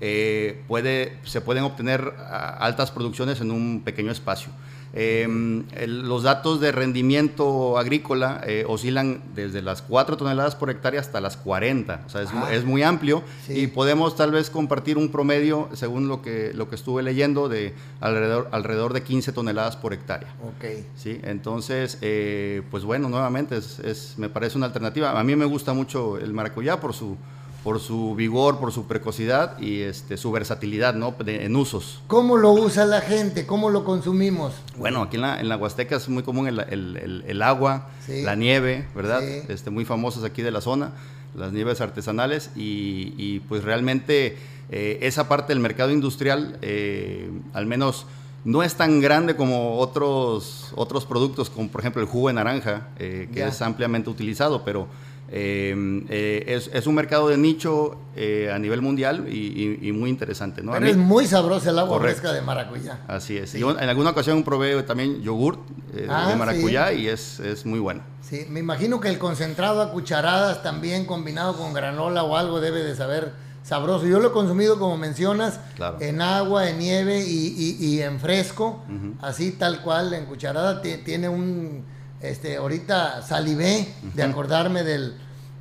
eh, 0.00 0.62
puede, 0.68 1.18
se 1.24 1.40
pueden 1.40 1.64
obtener 1.64 2.14
altas 2.58 2.90
producciones 2.90 3.40
en 3.40 3.50
un 3.50 3.82
pequeño 3.84 4.10
espacio. 4.10 4.50
Em, 4.92 5.64
los 5.86 6.24
datos 6.24 6.60
de 6.60 6.72
rendimiento 6.72 7.78
agrícola 7.78 8.40
eh, 8.44 8.64
oscilan 8.66 9.22
desde 9.36 9.62
las 9.62 9.82
4 9.82 10.16
toneladas 10.16 10.56
por 10.56 10.68
hectárea 10.68 11.00
hasta 11.00 11.20
las 11.20 11.36
40, 11.36 12.02
o 12.06 12.08
sea, 12.08 12.22
es, 12.50 12.64
muy 12.64 12.82
amplio 12.82 13.22
y 13.48 13.68
podemos 13.68 14.16
tal 14.16 14.32
vez 14.32 14.50
compartir 14.50 14.98
un 14.98 15.10
promedio, 15.10 15.68
según 15.74 16.08
lo 16.08 16.22
que, 16.22 16.52
lo 16.54 16.68
que 16.68 16.74
estuve 16.74 17.02
leyendo, 17.02 17.48
de 17.48 17.72
alrededor, 18.00 18.48
alrededor 18.50 18.92
de 18.92 19.02
15 19.02 19.32
toneladas 19.32 19.76
por 19.76 19.92
hectárea. 19.92 20.34
Ok. 20.42 20.84
¿sí? 20.96 21.20
Entonces, 21.22 21.98
eh, 22.00 22.62
pues 22.70 22.84
bueno, 22.84 23.08
nuevamente 23.08 23.56
es, 23.56 24.14
me 24.16 24.28
parece 24.28 24.56
una 24.56 24.66
alternativa. 24.66 25.18
A 25.18 25.22
mí 25.22 25.36
me 25.36 25.44
gusta 25.44 25.72
mucho 25.72 26.18
el 26.18 26.32
maracuyá 26.32 26.80
por 26.80 26.94
su 26.94 27.16
por 27.62 27.80
su 27.80 28.14
vigor, 28.14 28.58
por 28.58 28.72
su 28.72 28.86
precocidad 28.86 29.58
y 29.60 29.80
este, 29.80 30.16
su 30.16 30.32
versatilidad 30.32 30.94
¿no? 30.94 31.14
en 31.26 31.54
usos. 31.56 32.00
¿Cómo 32.06 32.36
lo 32.36 32.52
usa 32.52 32.86
la 32.86 33.00
gente? 33.00 33.46
¿Cómo 33.46 33.70
lo 33.70 33.84
consumimos? 33.84 34.54
Bueno, 34.76 35.02
aquí 35.02 35.16
en 35.16 35.22
la, 35.22 35.40
en 35.40 35.48
la 35.48 35.56
Huasteca 35.56 35.96
es 35.96 36.08
muy 36.08 36.22
común 36.22 36.46
el, 36.46 37.42
agua, 37.42 37.90
la 38.08 38.34
nieve, 38.34 38.86
¿verdad? 38.94 39.22
Este, 39.22 39.70
muy 39.70 39.84
famosas 39.84 40.24
aquí 40.24 40.42
de 40.42 40.50
la 40.50 40.60
zona, 40.60 40.92
las 41.34 41.52
nieves 41.52 41.80
artesanales 41.80 42.50
y, 42.56 43.40
pues 43.48 43.62
realmente 43.62 44.38
eh, 44.70 44.98
esa 45.02 45.28
parte 45.28 45.52
del 45.52 45.60
mercado 45.60 45.90
industrial, 45.90 46.58
eh, 46.62 47.30
al 47.52 47.66
menos 47.66 48.06
no 48.44 48.62
es 48.62 48.74
tan 48.74 49.00
grande 49.00 49.36
como 49.36 49.78
otros, 49.78 50.72
otros 50.74 51.04
productos, 51.04 51.50
como 51.50 51.68
por 51.68 51.82
ejemplo 51.82 52.00
el 52.00 52.08
jugo 52.08 52.28
de 52.28 52.34
naranja, 52.34 52.88
eh, 52.98 53.28
que 53.32 53.44
es 53.44 53.60
ampliamente 53.60 54.08
utilizado, 54.08 54.64
pero 54.64 54.86
eh, 55.32 56.04
eh, 56.08 56.60
es, 56.72 56.86
un 56.88 56.94
mercado 56.96 57.28
de 57.28 57.38
nicho 57.38 57.96
eh, 58.16 58.50
a 58.52 58.58
nivel 58.58 58.82
mundial 58.82 59.32
y, 59.32 59.92
muy 59.92 60.10
interesante. 60.10 60.62
¿no? 60.62 60.72
Pero 60.72 60.86
es 60.86 60.96
muy 60.96 61.26
sabroso 61.26 61.70
el 61.70 61.78
agua 61.78 62.00
fresca 62.00 62.32
de 62.32 62.42
maracuyá. 62.42 62.98
Así 63.06 63.36
es. 63.36 63.54
en 63.54 63.64
alguna 63.64 64.10
ocasión 64.10 64.42
probé 64.42 64.82
también 64.82 65.22
yogurt 65.22 65.60
ah, 66.08 66.30
de 66.30 66.36
maracuyá 66.36 66.92
y 66.92 67.06
es, 67.08 67.40
muy 67.64 67.78
bueno. 67.78 68.02
Sí, 68.22 68.46
me 68.48 68.60
imagino 68.60 69.00
que 69.00 69.08
el 69.08 69.18
concentrado 69.18 69.82
a 69.82 69.92
cucharadas 69.92 70.62
también 70.62 71.06
combinado 71.06 71.56
con 71.56 71.72
granola 71.72 72.24
o 72.24 72.36
algo 72.36 72.60
debe 72.60 72.82
de 72.82 72.96
saber 72.96 73.32
sabroso. 73.62 74.06
Yo 74.06 74.18
lo 74.18 74.28
he 74.28 74.32
consumido, 74.32 74.78
como 74.78 74.96
mencionas, 74.96 75.60
en 76.00 76.22
agua, 76.22 76.68
en 76.70 76.78
nieve 76.78 77.24
y, 77.24 78.00
en 78.00 78.18
fresco, 78.18 78.82
así 79.20 79.52
tal 79.52 79.82
cual, 79.82 80.12
en 80.12 80.26
cucharada. 80.26 80.82
Tiene 80.82 81.28
un 81.28 81.84
este, 82.20 82.56
ahorita 82.56 83.22
salivé 83.22 83.94
de 84.14 84.22
acordarme 84.22 84.82
del, 84.82 85.14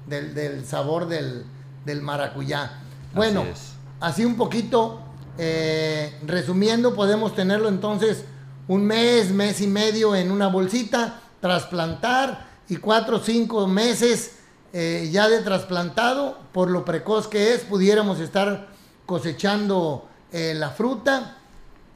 del, 0.07 0.65
sabor 0.65 1.07
del, 1.07 1.45
maracuyá. 2.01 2.81
Bueno, 3.13 3.45
así, 3.99 4.25
un 4.25 4.35
poquito, 4.35 5.01
eh, 5.37 6.17
resumiendo, 6.25 6.93
podemos 6.93 7.33
tenerlo 7.35 7.69
entonces 7.69 8.25
un 8.67 8.85
mes, 8.85 9.31
mes 9.31 9.61
y 9.61 9.67
medio 9.67 10.15
en 10.15 10.31
una 10.31 10.47
bolsita, 10.47 11.21
trasplantar 11.41 12.47
y 12.67 12.77
cuatro 12.77 13.17
o 13.17 13.19
cinco 13.19 13.65
meses 13.67 14.33
eh, 14.73 15.09
ya 15.11 15.27
de 15.27 15.39
trasplantado, 15.39 16.37
por 16.51 16.69
lo 16.69 16.85
precoz 16.85 17.27
que 17.27 17.55
es, 17.55 17.61
pudiéramos 17.61 18.19
estar 18.19 18.67
cosechando 19.07 20.07
eh, 20.31 20.53
la 20.55 20.69
fruta. 20.69 21.37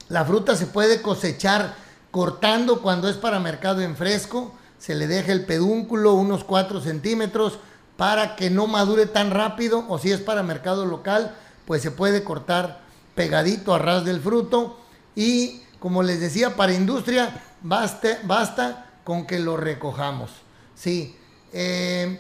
La 0.10 0.26
fruta 0.26 0.56
se 0.56 0.66
puede 0.66 1.02
cosechar 1.02 1.76
cortando 2.14 2.84
cuando 2.84 3.10
es 3.10 3.18
para 3.18 3.40
mercado 3.40 3.82
en 3.82 3.96
fresco, 3.96 4.54
se 4.78 4.94
le 4.94 5.08
deja 5.08 5.32
el 5.32 5.46
pedúnculo 5.46 6.14
unos 6.14 6.44
4 6.44 6.80
centímetros 6.80 7.58
para 7.98 8.36
que 8.36 8.52
no 8.52 8.68
madure 8.68 9.08
tan 9.08 9.32
rápido 9.32 9.84
o 9.90 9.98
si 9.98 10.12
es 10.12 10.22
para 10.22 10.44
mercado 10.44 10.86
local, 10.86 11.36
pues 11.66 11.82
se 11.82 11.90
puede 11.90 12.24
cortar 12.24 12.82
pegadito 13.16 13.74
a 13.74 13.80
ras 13.80 14.06
del 14.06 14.22
fruto 14.22 14.80
y 15.16 15.64
como 15.80 16.04
les 16.04 16.20
decía, 16.20 16.56
para 16.56 16.76
industria 16.76 17.44
basta, 17.64 18.20
basta 18.26 18.92
con 19.04 19.26
que 19.26 19.40
lo 19.40 19.58
recojamos. 19.58 20.30
Sí. 20.76 21.16
Eh, 21.52 22.20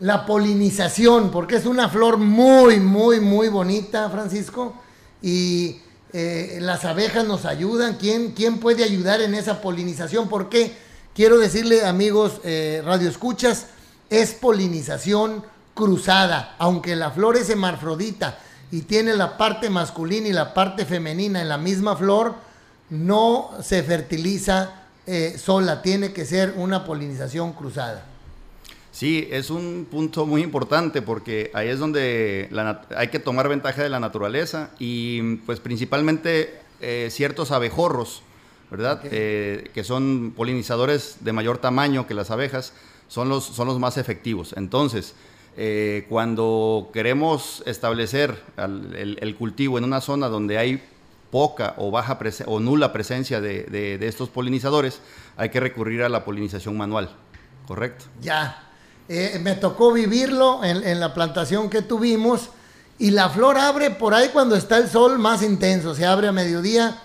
la 0.00 0.26
polinización, 0.26 1.30
porque 1.30 1.54
es 1.54 1.66
una 1.66 1.88
flor 1.88 2.16
muy, 2.16 2.80
muy, 2.80 3.20
muy 3.20 3.46
bonita, 3.50 4.10
Francisco, 4.10 4.74
y 5.22 5.80
eh, 6.12 6.58
las 6.60 6.84
abejas 6.84 7.26
nos 7.26 7.44
ayudan. 7.44 7.96
¿Quién, 7.96 8.32
¿Quién 8.32 8.58
puede 8.58 8.84
ayudar 8.84 9.20
en 9.20 9.34
esa 9.34 9.60
polinización? 9.60 10.28
¿Por 10.28 10.48
qué? 10.48 10.76
Quiero 11.14 11.38
decirle, 11.38 11.84
amigos 11.84 12.40
eh, 12.44 12.82
Radio 12.84 13.08
Escuchas, 13.08 13.66
es 14.10 14.32
polinización 14.32 15.44
cruzada. 15.74 16.54
Aunque 16.58 16.96
la 16.96 17.10
flor 17.10 17.36
es 17.36 17.50
hermafrodita 17.50 18.38
y 18.70 18.82
tiene 18.82 19.14
la 19.14 19.36
parte 19.36 19.70
masculina 19.70 20.28
y 20.28 20.32
la 20.32 20.54
parte 20.54 20.84
femenina 20.84 21.40
en 21.40 21.48
la 21.48 21.58
misma 21.58 21.96
flor, 21.96 22.34
no 22.90 23.50
se 23.62 23.82
fertiliza 23.82 24.82
eh, 25.06 25.36
sola, 25.38 25.82
tiene 25.82 26.12
que 26.12 26.24
ser 26.24 26.54
una 26.56 26.84
polinización 26.84 27.52
cruzada. 27.52 28.04
Sí, 28.96 29.28
es 29.30 29.50
un 29.50 29.86
punto 29.90 30.24
muy 30.24 30.40
importante 30.40 31.02
porque 31.02 31.50
ahí 31.52 31.68
es 31.68 31.78
donde 31.78 32.48
hay 32.96 33.08
que 33.08 33.18
tomar 33.18 33.46
ventaja 33.46 33.82
de 33.82 33.90
la 33.90 34.00
naturaleza 34.00 34.70
y 34.78 35.36
pues 35.44 35.60
principalmente 35.60 36.58
eh, 36.80 37.08
ciertos 37.10 37.50
abejorros, 37.50 38.22
¿verdad? 38.70 39.02
Eh, 39.04 39.70
que 39.74 39.84
son 39.84 40.32
polinizadores 40.34 41.18
de 41.20 41.34
mayor 41.34 41.58
tamaño 41.58 42.06
que 42.06 42.14
las 42.14 42.30
abejas, 42.30 42.72
son 43.06 43.28
los, 43.28 43.44
son 43.44 43.68
los 43.68 43.78
más 43.78 43.98
efectivos. 43.98 44.54
Entonces, 44.56 45.14
eh, 45.58 46.06
cuando 46.08 46.88
queremos 46.94 47.62
establecer 47.66 48.42
el, 48.56 49.36
cultivo 49.38 49.76
en 49.76 49.84
una 49.84 50.00
zona 50.00 50.28
donde 50.28 50.56
hay 50.56 50.82
poca 51.30 51.74
o 51.76 51.90
baja 51.90 52.18
o 52.46 52.60
nula 52.60 52.94
presencia 52.94 53.42
de, 53.42 53.64
de 53.64 54.08
estos 54.08 54.30
polinizadores, 54.30 55.02
hay 55.36 55.50
que 55.50 55.60
recurrir 55.60 56.02
a 56.02 56.08
la 56.08 56.24
polinización 56.24 56.78
manual, 56.78 57.14
¿correcto? 57.66 58.06
Ya, 58.22 58.62
eh, 59.08 59.38
me 59.40 59.54
tocó 59.54 59.92
vivirlo 59.92 60.64
en, 60.64 60.98
la 60.98 61.14
plantación 61.14 61.70
que 61.70 61.82
tuvimos 61.82 62.48
y 62.98 63.10
la 63.10 63.28
flor 63.28 63.56
abre 63.56 63.90
por 63.90 64.14
ahí 64.14 64.30
cuando 64.30 64.56
está 64.56 64.78
el 64.78 64.88
sol 64.88 65.18
más 65.18 65.42
intenso, 65.42 65.94
se 65.94 66.06
abre 66.06 66.28
a 66.28 66.32
mediodía. 66.32 67.02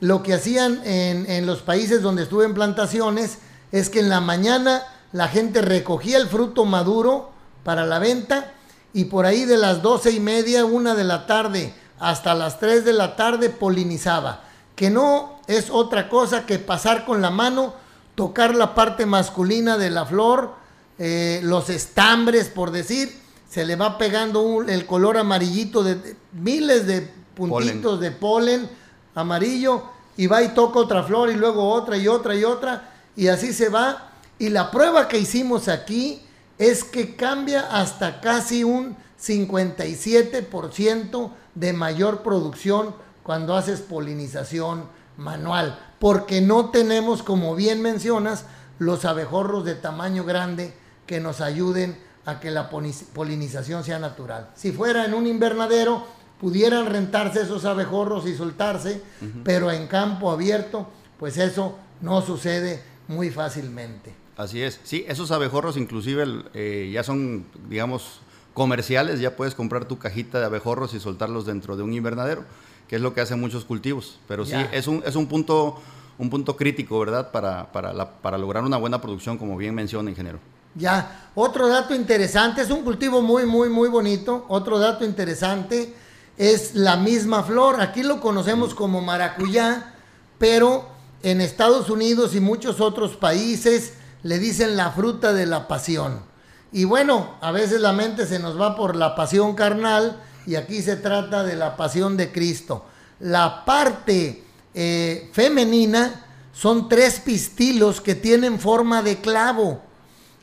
Lo 0.00 0.22
que 0.22 0.34
hacían 0.34 0.80
en, 0.84 1.46
los 1.46 1.62
países 1.62 2.02
donde 2.02 2.24
estuve 2.24 2.44
en 2.44 2.54
plantaciones 2.54 3.38
es 3.72 3.88
que 3.88 4.00
en 4.00 4.10
la 4.10 4.20
mañana 4.20 4.82
la 5.12 5.28
gente 5.28 5.62
recogía 5.62 6.18
el 6.18 6.28
fruto 6.28 6.64
maduro 6.64 7.30
para 7.64 7.86
la 7.86 7.98
venta 7.98 8.52
y 8.92 9.04
por 9.04 9.24
ahí 9.24 9.44
de 9.44 9.56
las 9.56 9.82
doce 9.82 10.10
y 10.12 10.20
media, 10.20 10.64
una 10.64 10.94
de 10.94 11.04
la 11.04 11.26
tarde 11.26 11.74
hasta 11.98 12.34
las 12.34 12.60
3 12.60 12.84
de 12.84 12.92
la 12.92 13.16
tarde 13.16 13.50
polinizaba, 13.50 14.42
que 14.76 14.90
no 14.90 15.40
es 15.46 15.70
otra 15.70 16.08
cosa 16.08 16.46
que 16.46 16.58
pasar 16.58 17.04
con 17.04 17.20
la 17.20 17.30
mano, 17.30 17.74
tocar 18.14 18.54
la 18.54 18.74
parte 18.74 19.06
masculina 19.06 19.78
de 19.78 19.90
la 19.90 20.04
flor, 20.04 20.54
eh, 20.98 21.40
los 21.44 21.70
estambres, 21.70 22.48
por 22.48 22.70
decir, 22.70 23.12
se 23.48 23.64
le 23.64 23.76
va 23.76 23.98
pegando 23.98 24.62
el 24.62 24.86
color 24.86 25.16
amarillito 25.16 25.82
de, 25.82 26.16
miles 26.32 26.86
de 26.86 27.08
puntitos 27.34 28.00
de 28.00 28.10
polen 28.10 28.68
amarillo 29.14 29.84
y 30.16 30.26
va 30.26 30.42
y 30.42 30.48
toca 30.48 30.80
otra 30.80 31.04
flor 31.04 31.30
y 31.30 31.34
luego 31.34 31.70
otra 31.70 31.96
y 31.96 32.08
otra 32.08 32.34
y 32.34 32.44
otra 32.44 32.90
y 33.16 33.28
así 33.28 33.52
se 33.52 33.68
va. 33.68 34.12
Y 34.38 34.50
la 34.50 34.70
prueba 34.70 35.08
que 35.08 35.18
hicimos 35.18 35.68
aquí 35.68 36.22
es 36.58 36.84
que 36.84 37.16
cambia 37.16 37.68
hasta 37.70 38.20
casi 38.20 38.64
un 38.64 38.96
57% 39.20 41.30
de 41.54 41.72
mayor 41.72 42.22
producción 42.22 42.94
cuando 43.22 43.56
haces 43.56 43.80
polinización 43.80 44.84
manual, 45.16 45.78
porque 45.98 46.40
no 46.40 46.70
tenemos, 46.70 47.22
como 47.22 47.54
bien 47.54 47.82
mencionas, 47.82 48.44
los 48.78 49.04
abejorros 49.04 49.64
de 49.64 49.74
tamaño 49.74 50.24
grande 50.24 50.72
que 51.08 51.18
nos 51.18 51.40
ayuden 51.40 51.98
a 52.24 52.38
que 52.38 52.52
la 52.52 52.68
polinización 52.70 53.82
sea 53.82 53.98
natural. 53.98 54.50
Si 54.54 54.70
fuera 54.70 55.06
en 55.06 55.14
un 55.14 55.26
invernadero, 55.26 56.06
pudieran 56.40 56.86
rentarse 56.86 57.40
esos 57.42 57.64
abejorros 57.64 58.28
y 58.28 58.36
soltarse, 58.36 59.02
pero 59.42 59.72
en 59.72 59.88
campo 59.88 60.30
abierto, 60.30 60.86
pues 61.18 61.38
eso 61.38 61.76
no 62.02 62.22
sucede 62.22 62.82
muy 63.08 63.30
fácilmente. 63.30 64.14
Así 64.36 64.62
es, 64.62 64.78
sí, 64.84 65.04
esos 65.08 65.32
abejorros 65.32 65.76
inclusive 65.76 66.24
eh, 66.54 66.90
ya 66.92 67.02
son, 67.02 67.46
digamos, 67.68 68.20
comerciales, 68.54 69.18
ya 69.18 69.34
puedes 69.34 69.54
comprar 69.54 69.86
tu 69.86 69.98
cajita 69.98 70.38
de 70.38 70.44
abejorros 70.44 70.94
y 70.94 71.00
soltarlos 71.00 71.46
dentro 71.46 71.76
de 71.76 71.82
un 71.82 71.94
invernadero, 71.94 72.44
que 72.86 72.96
es 72.96 73.02
lo 73.02 73.14
que 73.14 73.22
hacen 73.22 73.40
muchos 73.40 73.64
cultivos. 73.64 74.20
Pero 74.28 74.44
sí, 74.44 74.54
es 74.70 74.86
un, 74.86 75.02
es 75.04 75.16
un 75.16 75.26
punto 75.26 75.80
un 76.18 76.30
punto 76.30 76.56
crítico, 76.56 76.98
¿verdad? 76.98 77.30
Para, 77.30 77.70
para, 77.72 78.20
para 78.20 78.38
lograr 78.38 78.64
una 78.64 78.76
buena 78.76 79.00
producción, 79.00 79.38
como 79.38 79.56
bien 79.56 79.74
menciona, 79.74 80.10
ingeniero. 80.10 80.40
Ya, 80.78 81.30
otro 81.34 81.66
dato 81.66 81.92
interesante, 81.94 82.62
es 82.62 82.70
un 82.70 82.84
cultivo 82.84 83.20
muy, 83.20 83.46
muy, 83.46 83.68
muy 83.68 83.88
bonito. 83.88 84.46
Otro 84.48 84.78
dato 84.78 85.04
interesante 85.04 85.92
es 86.36 86.76
la 86.76 86.96
misma 86.96 87.42
flor. 87.42 87.80
Aquí 87.80 88.04
lo 88.04 88.20
conocemos 88.20 88.74
como 88.74 89.00
maracuyá, 89.00 89.94
pero 90.38 90.88
en 91.22 91.40
Estados 91.40 91.90
Unidos 91.90 92.36
y 92.36 92.40
muchos 92.40 92.80
otros 92.80 93.16
países 93.16 93.94
le 94.22 94.38
dicen 94.38 94.76
la 94.76 94.92
fruta 94.92 95.32
de 95.32 95.46
la 95.46 95.66
pasión. 95.66 96.22
Y 96.70 96.84
bueno, 96.84 97.34
a 97.40 97.50
veces 97.50 97.80
la 97.80 97.92
mente 97.92 98.24
se 98.24 98.38
nos 98.38 98.60
va 98.60 98.76
por 98.76 98.94
la 98.94 99.16
pasión 99.16 99.56
carnal 99.56 100.20
y 100.46 100.54
aquí 100.54 100.80
se 100.80 100.94
trata 100.94 101.42
de 101.42 101.56
la 101.56 101.76
pasión 101.76 102.16
de 102.16 102.30
Cristo. 102.30 102.84
La 103.18 103.64
parte 103.64 104.44
eh, 104.74 105.28
femenina 105.32 106.24
son 106.52 106.88
tres 106.88 107.18
pistilos 107.18 108.00
que 108.00 108.14
tienen 108.14 108.60
forma 108.60 109.02
de 109.02 109.16
clavo. 109.20 109.87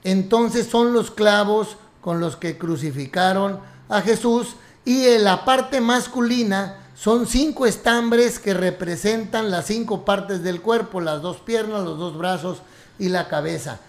Entonces 0.06 0.68
son 0.68 0.94
los 0.94 1.10
clavos 1.10 1.78
con 2.00 2.20
los 2.20 2.36
que 2.36 2.60
crucificaron 2.60 3.60
a 3.90 4.02
Jesús 4.02 4.56
y 4.86 5.04
en 5.08 5.24
la 5.24 5.44
parte 5.46 5.82
masculina 5.82 6.78
son 6.96 7.26
cinco 7.26 7.66
estambres 7.66 8.38
que 8.38 8.54
representan 8.54 9.50
las 9.50 9.66
cinco 9.66 10.06
partes 10.06 10.44
del 10.44 10.62
cuerpo, 10.62 11.02
las 11.02 11.24
dos 11.24 11.38
piernas, 11.38 11.84
los 11.84 11.98
dos 11.98 12.16
brazos 12.20 12.60
y 13.00 13.10
la 13.10 13.28
cabeza. 13.28 13.80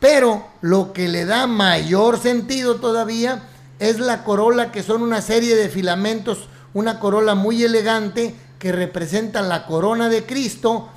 Pero 0.00 0.44
lo 0.60 0.92
que 0.92 1.06
le 1.06 1.24
da 1.24 1.46
mayor 1.46 2.18
sentido 2.18 2.80
todavía 2.80 3.44
es 3.78 4.00
la 4.00 4.24
corola, 4.24 4.72
que 4.72 4.82
son 4.82 5.02
una 5.02 5.22
serie 5.22 5.54
de 5.54 5.68
filamentos, 5.68 6.48
una 6.74 6.98
corola 6.98 7.36
muy 7.36 7.62
elegante 7.62 8.34
que 8.58 8.72
representa 8.72 9.40
la 9.40 9.66
corona 9.66 10.08
de 10.08 10.26
Cristo. 10.26 10.88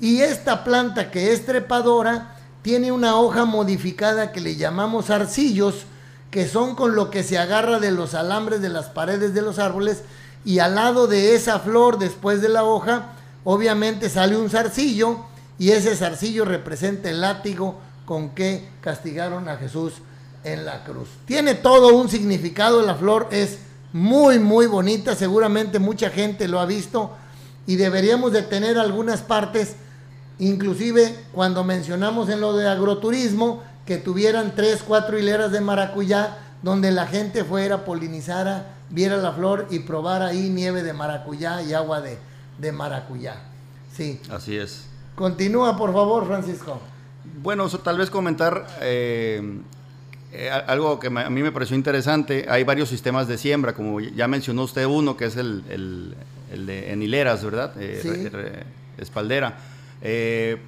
Y 0.00 0.22
esta 0.22 0.64
planta 0.64 1.10
que 1.10 1.34
es 1.34 1.44
trepadora 1.44 2.35
tiene 2.66 2.90
una 2.90 3.14
hoja 3.14 3.44
modificada 3.44 4.32
que 4.32 4.40
le 4.40 4.56
llamamos 4.56 5.10
arcillos, 5.10 5.84
que 6.32 6.48
son 6.48 6.74
con 6.74 6.96
lo 6.96 7.10
que 7.10 7.22
se 7.22 7.38
agarra 7.38 7.78
de 7.78 7.92
los 7.92 8.12
alambres 8.12 8.60
de 8.60 8.68
las 8.68 8.86
paredes 8.86 9.34
de 9.34 9.40
los 9.40 9.60
árboles, 9.60 10.02
y 10.44 10.58
al 10.58 10.74
lado 10.74 11.06
de 11.06 11.36
esa 11.36 11.60
flor, 11.60 11.96
después 11.96 12.42
de 12.42 12.48
la 12.48 12.64
hoja, 12.64 13.12
obviamente 13.44 14.10
sale 14.10 14.36
un 14.36 14.50
zarcillo, 14.50 15.18
y 15.60 15.70
ese 15.70 15.94
zarcillo 15.94 16.44
representa 16.44 17.08
el 17.08 17.20
látigo 17.20 17.78
con 18.04 18.30
que 18.30 18.68
castigaron 18.80 19.48
a 19.48 19.58
Jesús 19.58 19.92
en 20.42 20.66
la 20.66 20.82
cruz. 20.82 21.08
Tiene 21.24 21.54
todo 21.54 21.94
un 21.94 22.08
significado, 22.08 22.82
la 22.82 22.96
flor 22.96 23.28
es 23.30 23.58
muy, 23.92 24.40
muy 24.40 24.66
bonita, 24.66 25.14
seguramente 25.14 25.78
mucha 25.78 26.10
gente 26.10 26.48
lo 26.48 26.58
ha 26.58 26.66
visto, 26.66 27.12
y 27.64 27.76
deberíamos 27.76 28.32
de 28.32 28.42
tener 28.42 28.76
algunas 28.76 29.22
partes 29.22 29.76
Inclusive 30.38 31.14
cuando 31.32 31.64
mencionamos 31.64 32.28
en 32.28 32.40
lo 32.40 32.56
de 32.56 32.68
agroturismo, 32.68 33.62
que 33.86 33.96
tuvieran 33.96 34.54
tres, 34.54 34.82
cuatro 34.86 35.18
hileras 35.18 35.52
de 35.52 35.60
maracuyá, 35.60 36.38
donde 36.62 36.90
la 36.90 37.06
gente 37.06 37.44
fuera, 37.44 37.84
polinizara, 37.84 38.74
viera 38.90 39.16
la 39.16 39.32
flor 39.32 39.66
y 39.70 39.80
probara 39.80 40.28
ahí 40.28 40.48
nieve 40.50 40.82
de 40.82 40.92
maracuyá 40.92 41.62
y 41.62 41.72
agua 41.72 42.00
de, 42.00 42.18
de 42.58 42.72
maracuyá. 42.72 43.36
Sí. 43.94 44.20
Así 44.30 44.56
es. 44.56 44.86
Continúa, 45.14 45.76
por 45.78 45.92
favor, 45.92 46.26
Francisco. 46.26 46.80
Bueno, 47.42 47.68
tal 47.68 47.96
vez 47.96 48.10
comentar 48.10 48.66
eh, 48.80 49.60
eh, 50.32 50.50
algo 50.50 51.00
que 51.00 51.06
a 51.06 51.30
mí 51.30 51.42
me 51.42 51.52
pareció 51.52 51.76
interesante. 51.76 52.46
Hay 52.48 52.64
varios 52.64 52.88
sistemas 52.88 53.26
de 53.26 53.38
siembra, 53.38 53.72
como 53.74 54.00
ya 54.00 54.28
mencionó 54.28 54.64
usted 54.64 54.84
uno, 54.84 55.16
que 55.16 55.26
es 55.26 55.36
el, 55.36 55.64
el, 56.50 56.66
de 56.66 56.92
en 56.92 57.02
hileras, 57.02 57.44
¿verdad? 57.44 57.72
Eh, 57.80 58.00
sí. 58.02 58.28
espaldera. 58.98 59.56
Eh, 60.02 60.58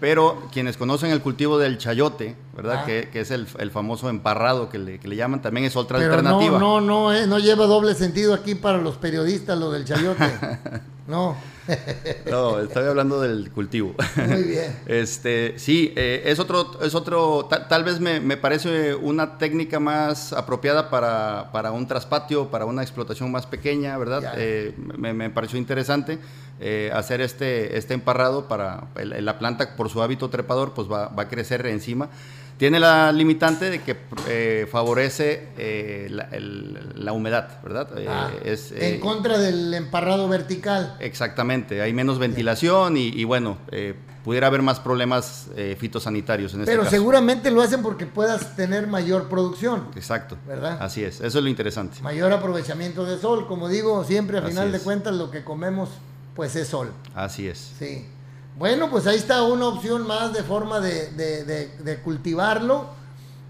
pero 0.00 0.48
quienes 0.52 0.76
conocen 0.76 1.10
el 1.10 1.20
cultivo 1.20 1.58
del 1.58 1.78
chayote, 1.78 2.36
¿verdad? 2.56 2.80
Ah. 2.82 2.86
Que, 2.86 3.08
es 3.12 3.30
el, 3.30 3.46
famoso 3.70 4.08
emparrado 4.08 4.68
que 4.68 4.78
le, 4.78 5.16
llaman, 5.16 5.42
también 5.42 5.66
es 5.66 5.76
otra 5.76 5.98
alternativa. 5.98 6.58
No, 6.58 6.80
no, 6.80 7.10
no, 7.10 7.12
eh, 7.12 7.26
no 7.26 7.38
lleva 7.38 7.66
doble 7.66 7.94
sentido 7.94 8.34
aquí 8.34 8.54
para 8.54 8.78
los 8.78 8.96
periodistas 8.96 9.58
lo 9.58 9.70
del 9.70 9.84
chayote. 9.84 10.24
no. 11.08 11.36
no, 12.30 12.60
estoy 12.60 12.86
hablando 12.86 13.20
del 13.20 13.50
cultivo. 13.50 13.94
Muy 14.16 14.42
bien. 14.44 14.76
Este, 14.86 15.58
sí, 15.58 15.92
eh, 15.96 16.22
es 16.26 16.38
otro, 16.38 16.80
es 16.82 16.94
otro, 16.94 17.48
tal, 17.68 17.84
vez 17.84 18.00
me, 18.00 18.36
parece 18.36 18.94
una 18.94 19.38
técnica 19.38 19.80
más 19.80 20.32
apropiada 20.32 20.88
para, 20.88 21.50
para, 21.52 21.72
un 21.72 21.86
traspatio, 21.86 22.50
para 22.50 22.64
una 22.64 22.82
explotación 22.82 23.30
más 23.32 23.46
pequeña, 23.46 23.98
¿verdad? 23.98 24.34
me, 24.96 25.12
me 25.12 25.30
pareció 25.30 25.58
interesante. 25.58 26.18
Eh, 26.60 26.90
hacer 26.92 27.20
este, 27.20 27.78
este 27.78 27.94
emparrado 27.94 28.48
para 28.48 28.88
la 28.96 29.38
planta 29.38 29.76
por 29.76 29.90
su 29.90 30.02
hábito 30.02 30.28
trepador 30.28 30.74
pues 30.74 30.90
va, 30.90 31.06
va, 31.06 31.24
a 31.24 31.28
crecer 31.28 31.64
encima. 31.66 32.08
Tiene 32.58 32.80
la 32.80 33.12
limitante 33.12 33.70
de 33.70 33.82
que 33.82 33.96
eh, 34.28 34.66
favorece 34.70 35.48
eh, 35.56 36.08
la, 36.10 37.12
humedad, 37.12 37.62
¿verdad? 37.62 37.88
Ah, 38.08 38.30
es, 38.44 38.72
en 38.72 39.00
contra 39.00 39.38
del 39.38 39.72
emparrado 39.72 40.28
vertical. 40.28 40.96
Exactamente, 41.00 41.80
hay 41.80 41.92
menos 41.92 42.18
ventilación 42.18 42.96
y, 42.96 43.08
y 43.08 43.24
bueno, 43.24 43.58
pudiera 44.24 44.48
haber 44.48 44.62
más 44.62 44.80
problemas 44.80 45.46
fitosanitarios 45.78 46.52
en 46.54 46.60
este 46.60 46.72
Pero 46.72 46.84
seguramente 46.90 47.50
lo 47.50 47.62
hacen 47.62 47.80
porque 47.80 48.06
puedas 48.06 48.56
tener 48.56 48.88
mayor 48.88 49.28
producción. 49.28 49.86
Exacto. 49.94 50.36
¿Verdad? 50.46 50.78
Así 50.80 51.04
es, 51.04 51.20
eso 51.20 51.38
es 51.38 51.44
lo 51.44 51.48
interesante. 51.48 52.02
Mayor 52.02 52.32
aprovechamiento 52.32 53.06
de 53.06 53.18
sol, 53.18 53.46
como 53.46 53.68
digo, 53.68 54.04
siempre 54.04 54.38
a 54.38 54.42
final 54.42 54.72
de 54.72 54.80
cuentas 54.80 55.14
lo 55.14 55.30
que 55.30 55.44
comemos 55.44 55.90
pues 56.38 56.54
es 56.54 56.68
sol. 56.68 56.92
Así 57.16 57.48
es. 57.48 57.72
Sí. 57.80 58.06
Bueno, 58.58 58.90
pues 58.90 59.06
ahí 59.06 59.16
está 59.16 59.44
una 59.44 59.68
opción 59.68 60.04
más 60.04 60.32
de 60.32 60.42
forma 60.42 60.80
de, 60.80 62.00
cultivarlo. 62.02 62.86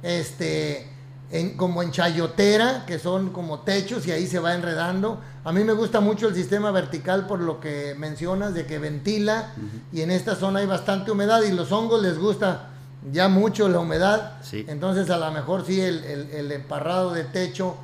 Este, 0.03 0.87
en, 1.31 1.57
como 1.57 1.83
en 1.83 1.91
chayotera, 1.91 2.85
que 2.87 2.99
son 2.99 3.31
como 3.31 3.61
techos 3.61 4.07
y 4.07 4.13
ahí 4.13 4.27
se 4.27 4.39
va 4.39 4.55
enredando. 4.55 5.19
A 5.45 5.53
mí 5.53 5.65
me 5.65 5.73
gusta 5.73 6.01
mucho 6.01 6.29
el 6.29 6.35
sistema 6.35 6.71
vertical 6.73 7.27
por 7.27 7.41
lo 7.41 7.59
que 7.59 7.95
mencionas, 7.99 8.53
de 8.53 8.67
que 8.67 8.79
ventila 8.79 9.55
y 9.93 10.03
en 10.03 10.11
esta 10.11 10.37
zona 10.37 10.61
hay 10.61 10.67
bastante 10.67 11.11
humedad 11.11 11.43
y 11.43 11.53
los 11.53 11.73
hongos 11.73 12.03
les 12.03 12.19
gusta 12.19 12.69
ya 13.11 13.29
mucho 13.29 13.67
la 13.69 13.79
humedad. 13.79 14.35
Sí. 14.43 14.67
Entonces 14.69 15.09
a 15.09 15.17
lo 15.17 15.31
mejor 15.33 15.65
sí 15.67 15.81
el, 15.81 16.53
emparrado 16.53 17.13
de 17.13 17.25
techo 17.25 17.77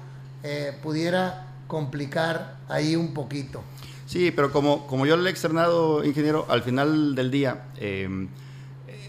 eh, 0.42 0.76
pudiera 0.82 1.46
complicar 1.68 2.56
ahí 2.68 2.96
un 2.96 3.14
poquito. 3.14 3.62
Sí, 4.06 4.30
pero 4.30 4.52
como, 4.52 4.86
como 4.86 5.06
yo 5.06 5.16
le 5.16 5.28
he 5.28 5.32
externado, 5.32 6.04
ingeniero, 6.04 6.46
al 6.48 6.62
final 6.62 7.14
del 7.14 7.30
día, 7.30 7.64
em, 7.78 8.28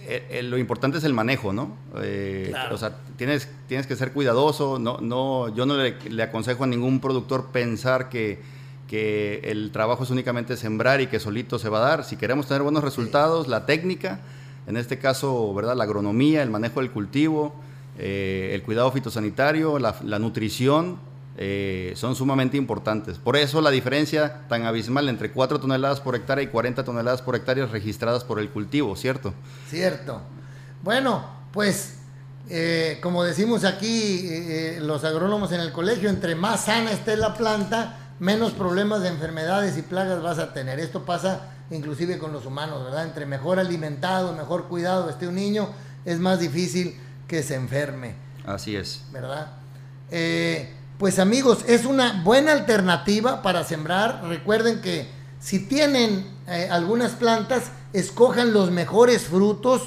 eh, 0.08 0.28
eh, 0.30 0.44
lo 0.44 0.58
importante 0.58 1.00
es 1.00 1.04
el 1.04 1.14
manejo, 1.14 1.52
¿no? 1.52 1.76
Eh, 1.98 2.54
o 2.72 2.78
sea, 2.78 2.96
tienes, 3.18 3.50
tienes 3.68 3.88
que 3.88 3.96
ser 3.96 4.12
cuidadoso. 4.14 4.78
No, 4.78 5.00
no, 5.00 5.54
yo 5.56 5.66
no 5.66 5.78
le, 5.78 6.24
aconsejo 6.24 6.64
a 6.64 6.68
ningún 6.68 7.00
productor 7.00 7.48
pensar 7.48 8.10
que, 8.10 8.40
que, 8.88 9.42
el 9.46 9.72
trabajo 9.72 10.04
es 10.04 10.12
únicamente 10.12 10.58
sembrar 10.58 11.02
y 11.02 11.08
que 11.08 11.20
solito 11.20 11.58
se 11.58 11.70
va 11.70 11.80
a 11.80 11.90
dar. 11.90 12.04
Si 12.04 12.18
queremos 12.18 12.48
tener 12.48 12.62
buenos 12.62 12.84
resultados, 12.84 13.48
la 13.48 13.66
técnica, 13.66 14.20
en 14.68 14.78
este 14.78 15.00
caso, 15.00 15.54
¿verdad? 15.56 15.76
La 15.76 15.86
agronomía, 15.86 16.44
el 16.44 16.52
manejo 16.52 16.82
del 16.82 16.92
cultivo, 16.92 17.56
el 17.98 18.62
cuidado 18.64 18.92
fitosanitario, 18.92 19.80
la, 19.80 19.96
la 20.04 20.20
nutrición, 20.20 20.98
eh, 21.38 21.94
son 21.96 22.16
sumamente 22.16 22.56
importantes. 22.56 23.18
Por 23.18 23.36
eso 23.36 23.62
la 23.62 23.70
diferencia 23.70 24.48
tan 24.48 24.66
abismal 24.66 25.10
entre 25.10 25.32
4 25.32 25.60
toneladas 25.60 26.00
por 26.00 26.16
hectárea 26.16 26.44
y 26.44 26.48
40 26.48 26.86
toneladas 26.86 27.22
por 27.22 27.36
hectárea 27.36 27.66
registradas 27.66 28.24
por 28.24 28.40
el 28.40 28.50
cultivo, 28.50 28.96
¿cierto? 28.96 29.34
Cierto. 29.70 30.22
Bueno, 30.82 31.26
pues 31.52 31.96
eh, 32.50 33.00
como 33.02 33.24
decimos 33.24 33.66
aquí 33.66 34.28
eh, 34.30 34.80
los 34.82 35.04
agrónomos 35.04 35.52
en 35.52 35.60
el 35.60 35.74
colegio, 35.74 36.10
entre 36.10 36.36
más 36.36 36.66
sana 36.66 36.92
esté 36.92 37.18
la 37.18 37.34
planta, 37.34 37.98
menos 38.20 38.54
problemas 38.54 39.02
de 39.02 39.10
enfermedades 39.10 39.78
y 39.78 39.82
plagas 39.82 40.22
vas 40.22 40.40
a 40.40 40.54
tener. 40.54 40.80
Esto 40.80 41.04
pasa 41.04 41.50
inclusive 41.70 42.18
con 42.18 42.32
los 42.32 42.46
humanos, 42.46 42.82
¿verdad? 42.86 43.04
Entre 43.04 43.26
mejor 43.26 43.60
alimentado, 43.60 44.32
mejor 44.34 44.70
cuidado 44.70 45.10
esté 45.10 45.28
un 45.28 45.36
niño, 45.36 45.68
es 46.06 46.20
más 46.20 46.40
difícil 46.40 46.98
que 47.28 47.44
se 47.44 47.56
enferme. 47.56 48.16
Así 48.46 48.78
es. 48.78 49.04
¿Verdad? 49.12 49.52
Pues 50.98 51.20
amigos, 51.20 51.66
es 51.68 51.84
una 51.86 52.22
buena 52.24 52.54
alternativa 52.54 53.42
para 53.42 53.66
sembrar. 53.66 54.24
Recuerden 54.30 54.80
que 54.80 55.10
si 55.42 55.60
tienen 55.60 56.26
eh, 56.48 56.70
algunas 56.72 57.12
plantas, 57.12 57.64
escojan 57.92 58.54
los 58.54 58.72
mejores 58.72 59.24
frutos, 59.24 59.82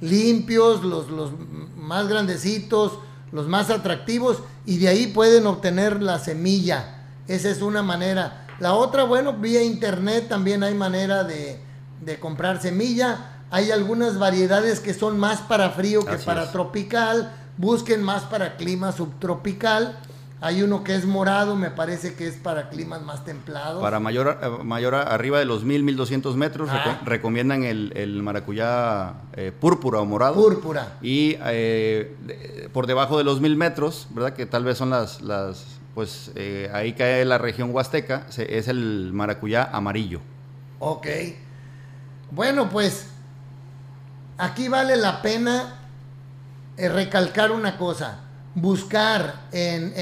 limpios, 0.00 0.84
los, 0.84 1.10
los 1.10 1.32
más 1.76 2.06
grandecitos, 2.06 2.92
los 3.32 3.48
más 3.48 3.70
atractivos, 3.70 4.38
y 4.64 4.78
de 4.78 4.86
ahí 4.86 5.08
pueden 5.08 5.48
obtener 5.48 6.00
la 6.00 6.20
semilla. 6.20 7.02
Esa 7.26 7.50
es 7.50 7.60
una 7.60 7.82
manera. 7.82 8.46
La 8.60 8.74
otra, 8.74 9.02
bueno, 9.02 9.32
vía 9.32 9.64
internet 9.64 10.28
también 10.28 10.62
hay 10.62 10.74
manera 10.74 11.24
de, 11.24 11.58
de 12.04 12.20
comprar 12.20 12.62
semilla. 12.62 13.42
Hay 13.50 13.72
algunas 13.72 14.16
variedades 14.16 14.78
que 14.78 14.94
son 14.94 15.18
más 15.18 15.40
para 15.40 15.70
frío 15.70 16.04
que 16.04 16.18
para 16.18 16.52
tropical. 16.52 17.32
Busquen 17.56 18.00
más 18.00 18.22
para 18.22 18.56
clima 18.56 18.92
subtropical 18.92 19.98
hay 20.46 20.62
uno 20.62 20.84
que 20.84 20.94
es 20.94 21.04
morado, 21.04 21.56
me 21.56 21.72
parece 21.72 22.14
que 22.14 22.28
es 22.28 22.36
para 22.36 22.68
climas 22.68 23.02
más 23.02 23.24
templados. 23.24 23.82
Para 23.82 23.98
mayor, 23.98 24.38
eh, 24.40 24.48
mayor 24.62 24.94
arriba 24.94 25.40
de 25.40 25.44
los 25.44 25.64
1000, 25.64 25.82
1200 25.82 26.36
metros, 26.36 26.68
ah. 26.70 27.00
recomiendan 27.04 27.64
el, 27.64 28.22
maracuyá 28.22 29.14
eh, 29.32 29.50
púrpura 29.50 29.98
o 29.98 30.04
morado. 30.04 30.36
Púrpura. 30.36 30.98
Y 31.02 31.36
eh, 31.46 32.68
por 32.72 32.86
debajo 32.86 33.18
de 33.18 33.24
los 33.24 33.40
1000 33.40 33.56
metros, 33.56 34.06
¿verdad? 34.10 34.34
Que 34.34 34.46
tal 34.46 34.62
vez 34.62 34.78
son 34.78 34.90
las, 34.90 35.20
las 35.20 35.64
pues 35.96 36.30
ahí 36.72 36.92
cae 36.92 37.24
la 37.24 37.38
región 37.38 37.74
huasteca, 37.74 38.26
es 38.36 38.68
el 38.68 39.10
maracuyá 39.12 39.64
amarillo. 39.72 40.20
Ok. 40.78 41.08
Bueno, 42.30 42.70
pues 42.70 43.08
aquí 44.38 44.68
vale 44.68 44.96
la 44.96 45.22
pena 45.22 45.80
recalcar 46.76 47.50
una 47.50 47.78
cosa 47.78 48.25
buscar 48.56 49.48
en, 49.52 49.92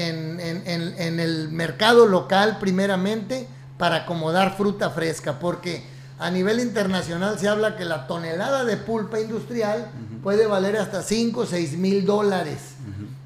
el 1.19 1.49
mercado 1.49 2.07
local 2.07 2.57
primeramente 2.59 3.47
para 3.77 3.97
acomodar 3.97 4.55
fruta 4.55 4.89
fresca, 4.89 5.39
porque 5.39 5.83
a 6.17 6.31
nivel 6.31 6.61
internacional 6.61 7.37
se 7.37 7.49
habla 7.49 7.75
que 7.75 7.83
la 7.83 8.07
tonelada 8.07 8.63
de 8.63 8.77
pulpa 8.77 9.19
industrial 9.19 9.91
puede 10.23 10.47
valer 10.47 10.77
hasta 10.77 11.03
5 11.03 11.41
o 11.41 11.45
6 11.45 11.77
mil 11.77 12.05
dólares. 12.05 12.75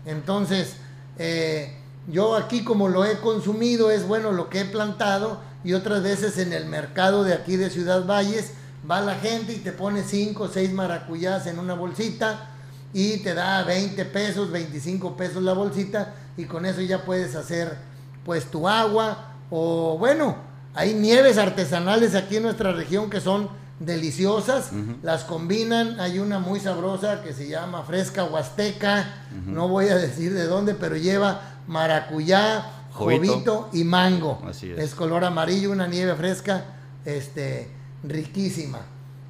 Entonces, 0.05 0.73
eh, 1.19 1.75
yo 2.07 2.35
aquí 2.35 2.63
como 2.63 2.87
lo 2.87 3.05
he 3.05 3.19
consumido 3.19 3.91
es 3.91 4.07
bueno 4.07 4.31
lo 4.31 4.49
que 4.49 4.61
he 4.61 4.65
plantado 4.65 5.39
y 5.63 5.73
otras 5.73 6.01
veces 6.01 6.39
en 6.39 6.53
el 6.53 6.65
mercado 6.65 7.23
de 7.23 7.33
aquí 7.33 7.55
de 7.55 7.69
Ciudad 7.69 8.07
Valles 8.07 8.53
va 8.89 9.01
la 9.01 9.13
gente 9.13 9.53
y 9.53 9.57
te 9.57 9.73
pone 9.73 10.01
5 10.01 10.43
o 10.43 10.47
6 10.47 10.73
maracuyás 10.73 11.45
en 11.45 11.59
una 11.59 11.75
bolsita 11.75 12.49
y 12.93 13.17
te 13.17 13.34
da 13.34 13.63
20 13.63 14.06
pesos, 14.06 14.52
25 14.52 15.15
pesos 15.15 15.43
la 15.43 15.54
bolsita 15.54 16.15
y 16.38 16.45
con 16.45 16.65
eso 16.65 16.82
ya 16.82 17.04
puedes 17.06 17.36
hacer 17.36 17.78
pues 18.25 18.45
tu 18.45 18.67
agua 18.67 19.34
o 19.49 19.97
bueno, 19.97 20.36
hay 20.73 20.93
nieves 20.93 21.38
artesanales 21.38 22.15
aquí 22.15 22.38
en 22.38 22.43
nuestra 22.43 22.71
región 22.71 23.10
que 23.10 23.19
son 23.19 23.49
deliciosas, 23.80 24.71
las 25.04 25.23
combinan, 25.23 25.99
hay 25.99 26.19
una 26.19 26.39
muy 26.39 26.60
sabrosa 26.60 27.23
que 27.23 27.34
se 27.34 27.47
llama 27.47 27.84
fresca 27.84 28.25
huasteca, 28.25 29.25
no 29.45 29.67
voy 29.67 29.88
a 29.88 29.95
decir 29.95 30.34
de 30.34 30.45
dónde, 30.45 30.75
pero 30.75 30.97
lleva 30.97 31.41
maracuyá, 31.67 32.65
jovito, 32.91 33.69
y 33.71 33.84
mango. 33.84 34.41
es. 34.62 34.95
color 34.95 35.23
amarillo, 35.23 35.71
una 35.71 35.88
nieve 35.88 36.13
fresca, 36.15 36.65
este, 37.06 37.71
riquísima. 38.04 38.80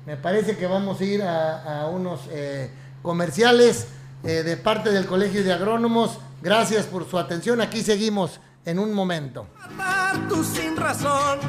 Me 0.05 0.17
parece 0.17 0.57
que 0.57 0.65
vamos 0.65 0.99
a 0.99 1.03
ir 1.03 1.21
a, 1.21 1.87
unos 1.93 2.21
eh, 2.31 2.71
comerciales 3.01 3.87
eh, 4.23 4.43
de 4.43 4.57
parte 4.57 4.91
del 4.91 5.05
Colegio 5.05 5.43
de 5.43 5.53
Agrónomos. 5.53 6.19
Gracias 6.41 6.85
por 6.85 7.09
su 7.09 7.17
atención. 7.17 7.61
Aquí 7.61 7.81
seguimos 7.81 8.39
en 8.65 8.79
un 8.79 8.93
momento. 8.93 9.47
sin 10.55 10.75
razón 10.75 11.39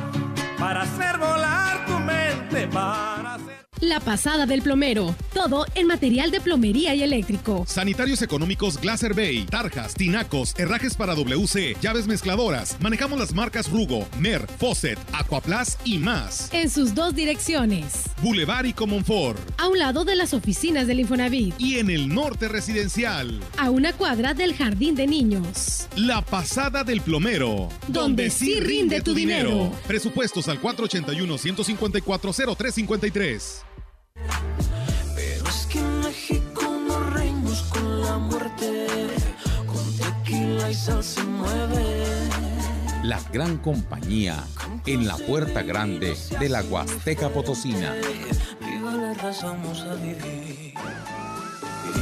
para 0.59 0.83
hacer 0.83 1.19
volar 1.19 1.87
tu 1.87 1.99
mente, 1.99 2.69
para 2.69 3.39
la 3.81 3.99
pasada 3.99 4.47
del 4.47 4.63
plomero. 4.63 5.15
Todo 5.33 5.65
en 5.75 5.87
material 5.87 6.31
de 6.31 6.41
plomería 6.41 6.95
y 6.95 7.03
eléctrico. 7.03 7.65
Sanitarios 7.67 8.23
económicos 8.23 8.79
Glaser 8.81 9.15
Bay, 9.15 9.45
tarjas, 9.45 9.95
tinacos, 9.95 10.55
herrajes 10.59 10.95
para 10.95 11.15
WC, 11.15 11.77
llaves 11.81 12.07
mezcladoras. 12.07 12.77
Manejamos 12.81 13.19
las 13.19 13.35
marcas 13.35 13.71
Rugo, 13.71 14.07
Mer, 14.19 14.47
Fosset, 14.59 14.99
Aquaplas 15.13 15.79
y 15.85 15.99
más. 15.99 16.53
En 16.53 16.69
sus 16.71 16.95
dos 16.95 17.15
direcciones. 17.15 18.10
Boulevard 18.23 18.67
y 18.67 18.73
Comonfort. 18.73 19.39
A 19.59 19.69
un 19.69 19.79
lado 19.79 20.05
de 20.05 20.15
las 20.15 20.35
oficinas 20.35 20.87
del 20.87 21.01
Infonavit. 21.01 21.55
Y 21.59 21.79
en 21.79 21.91
el 21.91 22.09
norte 22.09 22.49
residencial. 22.49 23.41
A 23.57 23.71
una 23.71 23.93
cuadra 23.93 24.35
del 24.35 24.55
jardín 24.55 24.95
de 24.95 25.07
niños. 25.07 25.89
La 25.97 26.23
pasada 26.23 26.85
del 26.85 27.01
plomero. 27.01 27.69
Donde, 27.89 28.31
sí 28.31 28.61
rinde, 28.61 29.01
tu 29.01 29.15
dinero. 29.15 29.73
Presupuestos 29.87 30.49
al 30.49 30.61
481 30.61 31.39
154 31.39 32.33
0353. 32.33 33.63
Pero 35.15 35.49
es 35.49 35.67
que 35.67 35.79
en 35.79 36.01
México 36.01 37.11
reímos 37.15 37.63
con 37.63 38.03
la 38.03 38.19
muerte, 38.19 38.87
con 39.67 39.97
tequila 39.97 40.71
y 40.71 40.75
sal 40.75 41.03
se 41.03 41.23
mueve. 41.23 41.90
La 43.11 43.19
gran 43.33 43.59
compañía 43.59 44.37
en 44.87 45.09
la 45.09 45.17
puerta 45.17 45.63
grande 45.63 46.15
de 46.39 46.49
la 46.49 46.63
Huasteca 46.63 47.29
Potosina. 47.29 47.93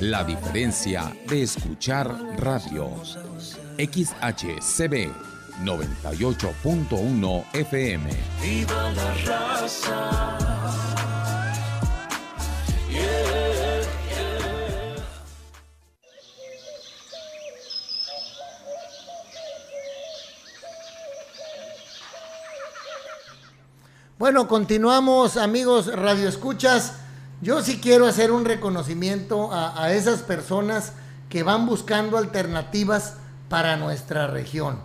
La 0.00 0.24
diferencia 0.24 1.14
de 1.28 1.42
escuchar 1.42 2.08
radio. 2.38 2.90
XHCB 3.78 5.10
98.1 5.62 7.44
FM. 7.52 8.10
Viva 8.42 8.90
la 8.92 9.14
raza. 9.24 10.38
Bueno, 24.18 24.46
continuamos 24.48 25.38
amigos 25.38 25.86
Radio 25.86 26.28
Escuchas. 26.28 27.00
Yo 27.42 27.62
sí 27.62 27.78
quiero 27.80 28.06
hacer 28.06 28.32
un 28.32 28.44
reconocimiento 28.44 29.50
a, 29.50 29.92
esas 29.92 30.20
personas 30.20 30.92
que 31.30 31.42
van 31.42 31.64
buscando 31.64 32.18
alternativas 32.18 33.14
para 33.48 33.78
nuestra 33.78 34.26
región. 34.26 34.78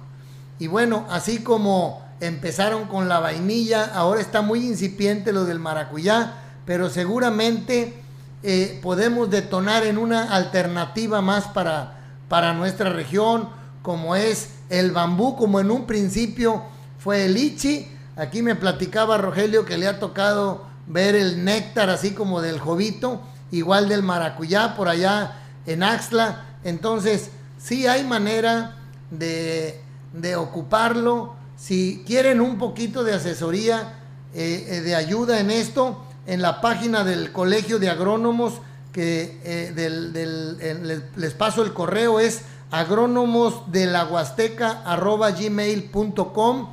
Y 0.57 0.67
bueno, 0.67 1.05
así 1.09 1.39
como 1.39 2.05
empezaron 2.21 2.85
con 2.85 3.09
la 3.09 3.19
vainilla, 3.19 3.91
ahora 3.93 4.21
está 4.21 4.41
muy 4.41 4.65
incipiente 4.65 5.33
lo 5.33 5.43
del 5.43 5.59
maracuyá, 5.59 6.35
pero 6.65 6.89
seguramente 6.89 8.01
eh, 8.41 8.79
podemos 8.81 9.29
detonar 9.29 9.83
en 9.83 9.97
una 9.97 10.33
alternativa 10.33 11.19
más 11.21 11.47
para, 11.47 11.99
para 12.29 12.53
nuestra 12.53 12.89
región, 12.89 13.49
como 13.81 14.15
es 14.15 14.51
el 14.69 14.91
bambú, 14.91 15.35
como 15.35 15.59
en 15.59 15.71
un 15.71 15.85
principio 15.85 16.63
fue 16.99 17.25
el 17.25 17.33
lichi. 17.33 17.91
Aquí 18.15 18.41
me 18.41 18.55
platicaba 18.55 19.17
Rogelio 19.17 19.65
que 19.65 19.77
le 19.77 19.87
ha 19.87 19.99
tocado 19.99 20.73
ver 20.87 21.15
el 21.15 21.43
néctar 21.43 21.89
así 21.89 22.11
como 22.11 22.41
del 22.41 22.59
jovito, 22.59 23.21
igual 23.51 23.89
del 23.89 24.03
maracuyá 24.03 24.75
por 24.75 24.87
allá 24.87 25.39
en 25.65 25.83
Axla. 25.83 26.45
Entonces, 26.63 27.29
sí 27.57 27.87
hay 27.87 28.03
manera 28.03 28.77
de, 29.11 29.81
de 30.13 30.35
ocuparlo. 30.35 31.35
Si 31.57 32.03
quieren 32.05 32.41
un 32.41 32.57
poquito 32.57 33.03
de 33.03 33.13
asesoría, 33.13 33.93
eh, 34.37 34.65
eh, 34.67 34.81
de 34.81 34.95
ayuda 34.95 35.39
en 35.39 35.49
esto, 35.49 36.03
en 36.27 36.41
la 36.41 36.59
página 36.59 37.05
del 37.05 37.31
Colegio 37.31 37.79
de 37.79 37.89
Agrónomos, 37.89 38.55
que 38.91 39.39
eh, 39.45 39.71
les, 41.15 41.33
paso 41.35 41.63
el 41.63 41.73
correo, 41.73 42.19
es 42.19 42.41
agrónomos 42.69 43.71
de 43.71 43.85
la 43.85 44.03
gmail.com 45.31 46.69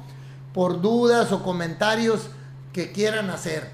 por 0.53 0.81
dudas 0.81 1.31
o 1.31 1.45
comentarios 1.45 2.23
que 2.73 2.91
quieran 2.91 3.31
hacer. 3.31 3.71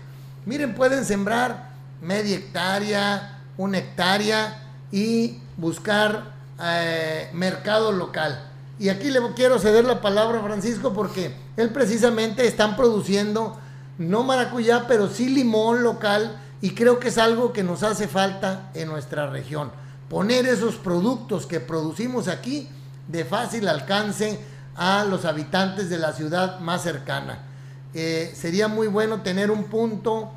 Miren, 0.49 0.75
pueden 0.75 1.05
sembrar 1.05 1.69
media 2.01 2.37
hectárea, 2.37 3.39
una 3.59 3.77
hectárea 3.77 4.63
y 4.91 5.37
buscar 5.59 6.33
eh, 6.59 7.29
mercado 7.35 7.93
local. 7.93 8.49
Y 8.79 8.89
aquí 8.89 9.11
le 9.11 9.21
quiero 9.37 9.59
ceder 9.59 9.85
la 9.85 10.01
palabra 10.01 10.39
a 10.39 10.43
Francisco 10.43 10.95
porque 10.95 11.35
él 11.59 11.69
precisamente 11.69 12.47
están 12.47 12.77
produciendo 12.77 13.59
no 13.99 14.23
maracuyá, 14.23 14.87
pero 14.89 15.11
sí 15.11 15.29
limón 15.29 15.83
local 15.83 16.41
y 16.63 16.71
creo 16.71 16.99
que 16.99 17.09
es 17.09 17.19
algo 17.19 17.53
que 17.53 17.63
nos 17.63 17.83
hace 17.83 18.09
falta 18.09 18.71
en 18.73 18.89
nuestra 18.89 19.29
región. 19.29 19.71
Poner 20.09 20.47
esos 20.47 20.77
productos 20.77 21.45
que 21.45 21.61
producimos 21.61 22.27
aquí 22.27 22.71
de 23.07 23.27
fácil 23.27 23.69
alcance 23.69 24.41
a 24.77 25.05
los 25.05 25.27
habitantes 25.27 25.91
de 25.91 25.99
la 25.99 26.15
ciudad 26.15 26.59
más 26.61 26.85
cercana. 26.85 27.48
Eh, 27.95 28.33
sería 28.35 28.69
muy 28.69 28.87
bueno 28.87 29.23
tener 29.23 29.51
un 29.51 29.65
punto 29.65 30.31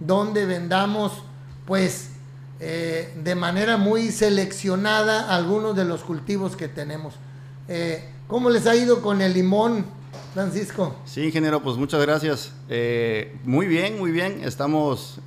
donde 0.00 0.44
vendamos 0.44 1.12
pues 1.64 2.10
eh, 2.60 3.14
de 3.22 3.34
manera 3.34 3.76
muy 3.76 4.10
seleccionada 4.10 5.34
algunos 5.34 5.76
de 5.76 5.84
los 5.84 6.02
cultivos 6.02 6.56
que 6.56 6.68
tenemos. 6.68 7.14
Eh, 7.68 8.10
¿Cómo 8.26 8.50
les 8.50 8.66
ha 8.66 8.74
ido 8.74 9.02
con 9.02 9.20
el 9.20 9.34
limón, 9.34 9.86
Francisco? 10.34 10.96
Sí, 11.04 11.22
ingeniero, 11.22 11.62
pues 11.62 11.76
muchas 11.76 12.00
gracias. 12.02 12.52
Muy 13.44 13.66
bien, 13.66 13.98
muy 13.98 14.10
bien. 14.10 14.40
Estamos 14.42 15.20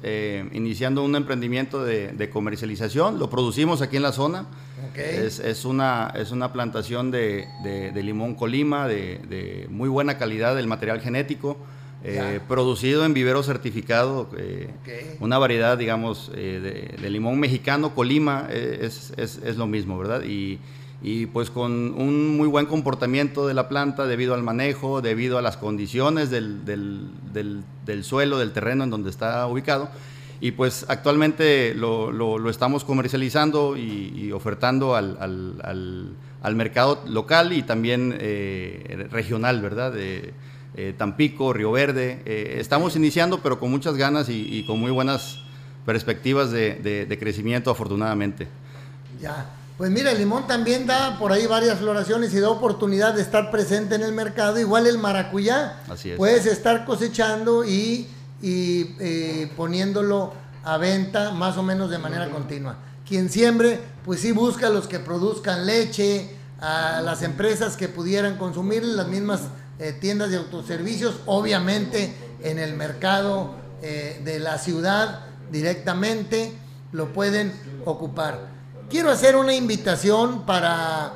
iniciando 0.51 1.03
un 1.03 1.15
emprendimiento 1.15 1.83
de 1.83 2.29
comercialización. 2.29 3.19
Lo 3.19 3.29
producimos 3.29 3.81
aquí 3.81 3.95
en 3.95 4.03
la 4.03 4.11
zona. 4.11 4.47
Es, 5.25 5.39
es 5.39 5.65
una, 5.65 6.11
es 6.15 6.31
una 6.31 6.51
plantación 6.53 7.11
de, 7.11 7.47
de- 7.63 7.91
de 7.91 8.03
limón 8.03 8.35
colima 8.35 8.87
de, 8.87 9.19
de 9.29 9.67
muy 9.69 9.89
buena 9.89 10.17
calidad 10.17 10.55
del 10.55 10.67
material 10.67 10.99
genético, 11.01 11.57
eh, 12.03 12.39
producido 12.47 13.05
en 13.05 13.13
vivero 13.13 13.43
certificado. 13.43 14.29
eh. 14.37 14.69
Una 15.19 15.37
variedad, 15.37 15.77
digamos, 15.77 16.31
eh, 16.35 16.95
de, 17.01 17.09
limón 17.09 17.39
mexicano, 17.39 17.93
colima, 17.93 18.47
es, 18.51 19.11
es- 19.17 19.39
es 19.43 19.57
lo 19.57 19.67
mismo, 19.67 19.97
¿verdad? 19.97 20.23
Y, 20.23 20.59
y, 21.01 21.27
pues 21.27 21.49
con 21.49 21.71
un 21.93 22.35
muy 22.37 22.47
buen 22.47 22.65
comportamiento 22.65 23.47
de 23.47 23.53
la 23.53 23.69
planta 23.69 24.05
debido 24.05 24.33
al 24.33 24.43
manejo, 24.43 25.01
debido 25.01 25.37
a 25.37 25.41
las 25.41 25.55
condiciones 25.57 26.29
del, 26.29 26.65
del- 26.65 27.09
del- 27.33 27.63
del 27.85 28.03
suelo, 28.03 28.37
del 28.37 28.51
terreno 28.51 28.83
en 28.83 28.89
donde 28.89 29.09
está 29.09 29.45
ubicado. 29.47 29.89
Y 30.41 30.51
pues 30.51 30.85
actualmente 30.87 31.73
lo, 31.75 32.11
lo- 32.11 32.37
lo 32.39 32.49
estamos 32.49 32.83
comercializando 32.85 33.75
y, 33.77 34.13
y 34.15 34.31
ofertando 34.31 34.95
al, 34.95 35.17
al- 35.19 35.61
al- 35.63 36.09
al 36.41 36.55
mercado 36.55 37.01
local 37.07 37.51
y 37.51 37.63
también 37.63 38.15
eh, 38.19 39.07
regional, 39.11 39.61
¿verdad? 39.61 39.91
De, 39.91 40.33
eh, 40.75 40.93
Tampico, 40.97 41.51
Río 41.51 41.71
Verde. 41.73 42.21
Eh, 42.25 42.55
estamos 42.59 42.95
iniciando, 42.95 43.39
pero 43.41 43.59
con 43.59 43.69
muchas 43.71 43.95
ganas 43.95 44.29
y, 44.29 44.47
y 44.57 44.65
con 44.65 44.79
muy 44.79 44.91
buenas 44.91 45.39
perspectivas 45.85 46.51
de, 46.51 46.75
de- 46.75 47.05
de 47.05 47.19
crecimiento, 47.19 47.71
afortunadamente. 47.71 48.47
Ya. 49.21 49.49
Pues 49.77 49.91
mira, 49.91 50.11
el 50.11 50.17
limón 50.19 50.45
también 50.45 50.85
da 50.85 51.17
por 51.17 51.31
ahí 51.31 51.47
varias 51.47 51.79
floraciones 51.79 52.33
y 52.33 52.39
da 52.39 52.49
oportunidad 52.49 53.13
de 53.13 53.21
estar 53.21 53.49
presente 53.49 53.95
en 53.95 54.03
el 54.03 54.11
mercado. 54.13 54.59
Igual 54.59 54.87
el 54.87 54.97
maracuyá. 54.97 55.81
Así 55.89 56.11
es. 56.11 56.17
Puedes 56.17 56.45
estar 56.45 56.85
cosechando 56.85 57.63
y, 57.65 58.07
y, 58.41 58.95
eh, 58.99 59.51
poniéndolo 59.55 60.33
a 60.63 60.77
venta 60.77 61.31
más 61.31 61.57
o 61.57 61.63
menos 61.63 61.89
de 61.89 61.97
manera 61.97 62.29
continua. 62.29 62.77
Quien 63.07 63.29
siembre, 63.29 63.79
pues 64.05 64.21
sí 64.21 64.31
busca 64.31 64.67
a 64.67 64.69
los 64.69 64.87
que 64.87 64.99
produzcan 64.99 65.65
leche, 65.65 66.29
a 66.59 67.01
las 67.01 67.23
empresas 67.23 67.77
que 67.77 67.87
pudieran 67.87 68.37
consumir, 68.37 68.83
las 68.83 69.07
mismas 69.07 69.41
eh, 69.79 69.97
tiendas 69.99 70.29
de 70.29 70.37
autoservicios, 70.37 71.15
obviamente 71.25 72.13
en 72.43 72.59
el 72.59 72.73
mercado 72.73 73.55
eh, 73.81 74.21
de 74.23 74.39
la 74.39 74.57
ciudad 74.57 75.21
directamente 75.51 76.53
lo 76.91 77.13
pueden 77.13 77.53
ocupar. 77.85 78.47
Quiero 78.89 79.09
hacer 79.11 79.35
una 79.35 79.53
invitación 79.53 80.45
para, 80.45 81.13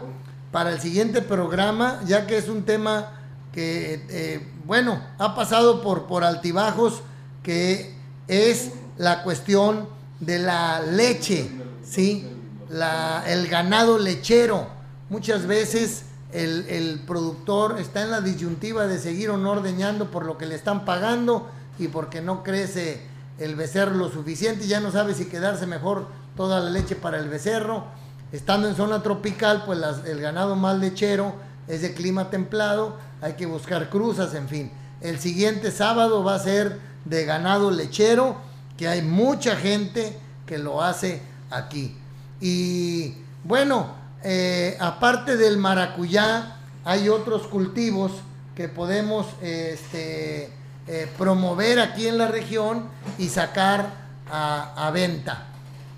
para 0.52 0.72
el 0.72 0.80
siguiente 0.80 1.22
programa, 1.22 2.00
ya 2.06 2.28
que 2.28 2.38
es 2.38 2.48
un 2.48 2.64
tema 2.64 3.20
que, 3.52 4.06
eh, 4.10 4.48
bueno, 4.66 5.02
ha 5.18 5.36
pasado 5.36 5.82
por, 5.82 6.06
por 6.06 6.24
altibajos, 6.24 7.02
que 7.44 7.94
es 8.28 8.72
la 8.98 9.24
cuestión 9.24 9.88
de 10.20 10.40
la 10.40 10.82
leche, 10.82 11.50
¿sí? 11.86 12.28
La, 12.70 13.24
el 13.28 13.48
ganado 13.48 14.00
lechero. 14.00 14.68
Muchas 15.10 15.46
veces 15.46 16.04
el, 16.32 16.66
el 16.70 17.02
productor 17.06 17.80
está 17.80 18.02
en 18.02 18.12
la 18.12 18.22
disyuntiva 18.22 18.88
de 18.88 18.98
seguir 18.98 19.30
o 19.30 19.38
no 19.38 19.52
ordeñando 19.52 20.10
por 20.10 20.26
lo 20.26 20.38
que 20.38 20.46
le 20.46 20.56
están 20.56 20.86
pagando 20.86 21.48
y 21.78 21.90
porque 21.90 22.22
no 22.22 22.44
crece 22.44 23.02
el 23.40 23.56
becerro 23.56 23.96
lo 23.96 24.10
suficiente, 24.10 24.68
ya 24.68 24.80
no 24.80 24.92
sabe 24.92 25.14
si 25.14 25.26
quedarse 25.26 25.68
mejor 25.68 26.08
toda 26.36 26.60
la 26.60 26.70
leche 26.70 26.96
para 26.96 27.20
el 27.20 27.30
becerro. 27.30 27.86
Estando 28.32 28.68
en 28.68 28.76
zona 28.76 29.04
tropical, 29.04 29.64
pues 29.66 29.80
el 30.06 30.20
ganado 30.20 30.56
más 30.56 30.80
lechero 30.80 31.34
es 31.68 31.82
de 31.82 31.94
clima 31.94 32.30
templado, 32.30 32.98
hay 33.22 33.34
que 33.34 33.46
buscar 33.46 33.90
cruzas, 33.90 34.34
en 34.34 34.48
fin. 34.48 34.72
El 35.02 35.20
siguiente 35.20 35.72
sábado 35.72 36.24
va 36.24 36.36
a 36.36 36.40
ser 36.40 36.80
de 37.06 37.26
ganado 37.26 37.72
lechero, 37.72 38.38
que 38.78 38.88
hay 38.88 39.02
mucha 39.02 39.56
gente 39.56 40.18
que 40.46 40.58
lo 40.58 40.82
hace 40.82 41.22
aquí. 41.50 41.96
Y 42.42 43.16
bueno, 43.44 43.88
eh, 44.24 44.78
aparte 44.80 45.38
del 45.38 45.58
maracuyá, 45.58 46.58
hay 46.86 47.10
otros 47.10 47.48
cultivos 47.48 48.12
que 48.56 48.68
podemos 48.68 49.28
este, 49.42 50.50
eh, 50.88 51.12
promover 51.18 51.80
aquí 51.80 52.08
en 52.08 52.18
la 52.18 52.28
región 52.28 52.86
y 53.18 53.30
sacar 53.30 54.04
a, 54.32 54.90
venta. 54.94 55.46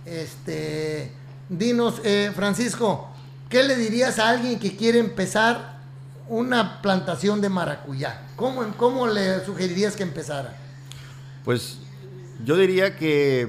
Este, 0.05 1.11
dinos, 1.49 2.01
eh, 2.03 2.31
Francisco, 2.35 3.07
¿qué 3.49 3.63
le 3.63 3.75
dirías 3.75 4.19
a 4.19 4.29
alguien 4.29 4.59
que 4.59 4.75
quiere 4.75 4.99
empezar 4.99 5.75
una 6.27 6.81
plantación 6.81 7.41
de 7.41 7.49
maracuyá? 7.49 8.21
¿Cómo, 8.35 8.63
cómo 8.77 9.07
le 9.07 9.43
sugerirías 9.45 9.95
que 9.95 10.03
empezara? 10.03 10.64
Pues 11.45 11.77
yo 12.43 12.57
diría 12.57 12.95
que 12.97 13.47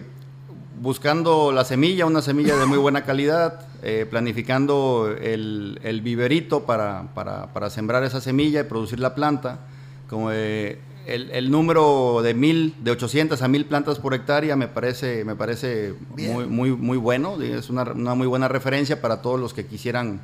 buscando 0.80 1.52
la 1.52 1.64
semilla, 1.64 2.06
una 2.06 2.20
semilla 2.22 2.56
de 2.56 2.66
muy 2.66 2.78
buena 2.78 3.04
calidad, 3.04 3.60
eh, 3.82 4.06
planificando 4.08 5.14
el, 5.20 5.80
el 5.82 6.02
viverito 6.02 6.64
para, 6.64 7.08
para- 7.14 7.52
para 7.52 7.70
sembrar 7.70 8.04
esa 8.04 8.20
semilla 8.20 8.60
y 8.60 8.64
producir 8.64 9.00
la 9.00 9.14
planta, 9.14 9.60
como 10.08 10.30
eh, 10.32 10.78
el, 11.06 11.30
el 11.30 11.50
número 11.50 12.20
de 12.22 12.34
mil, 12.34 12.74
de 12.80 12.90
800 12.90 13.40
a 13.40 13.48
mil 13.48 13.64
plantas 13.64 13.98
por 13.98 14.12
hectárea 14.12 14.56
me 14.56 14.68
parece, 14.68 15.24
me 15.24 15.34
parece 15.36 15.94
Bien. 16.14 16.32
muy, 16.32 16.46
muy, 16.46 16.70
muy 16.72 16.98
bueno, 16.98 17.40
es 17.40 17.70
una, 17.70 17.82
una 17.84 18.14
muy 18.14 18.26
buena 18.26 18.48
referencia 18.48 19.00
para 19.00 19.22
todos 19.22 19.40
los 19.40 19.54
que 19.54 19.64
quisieran 19.66 20.20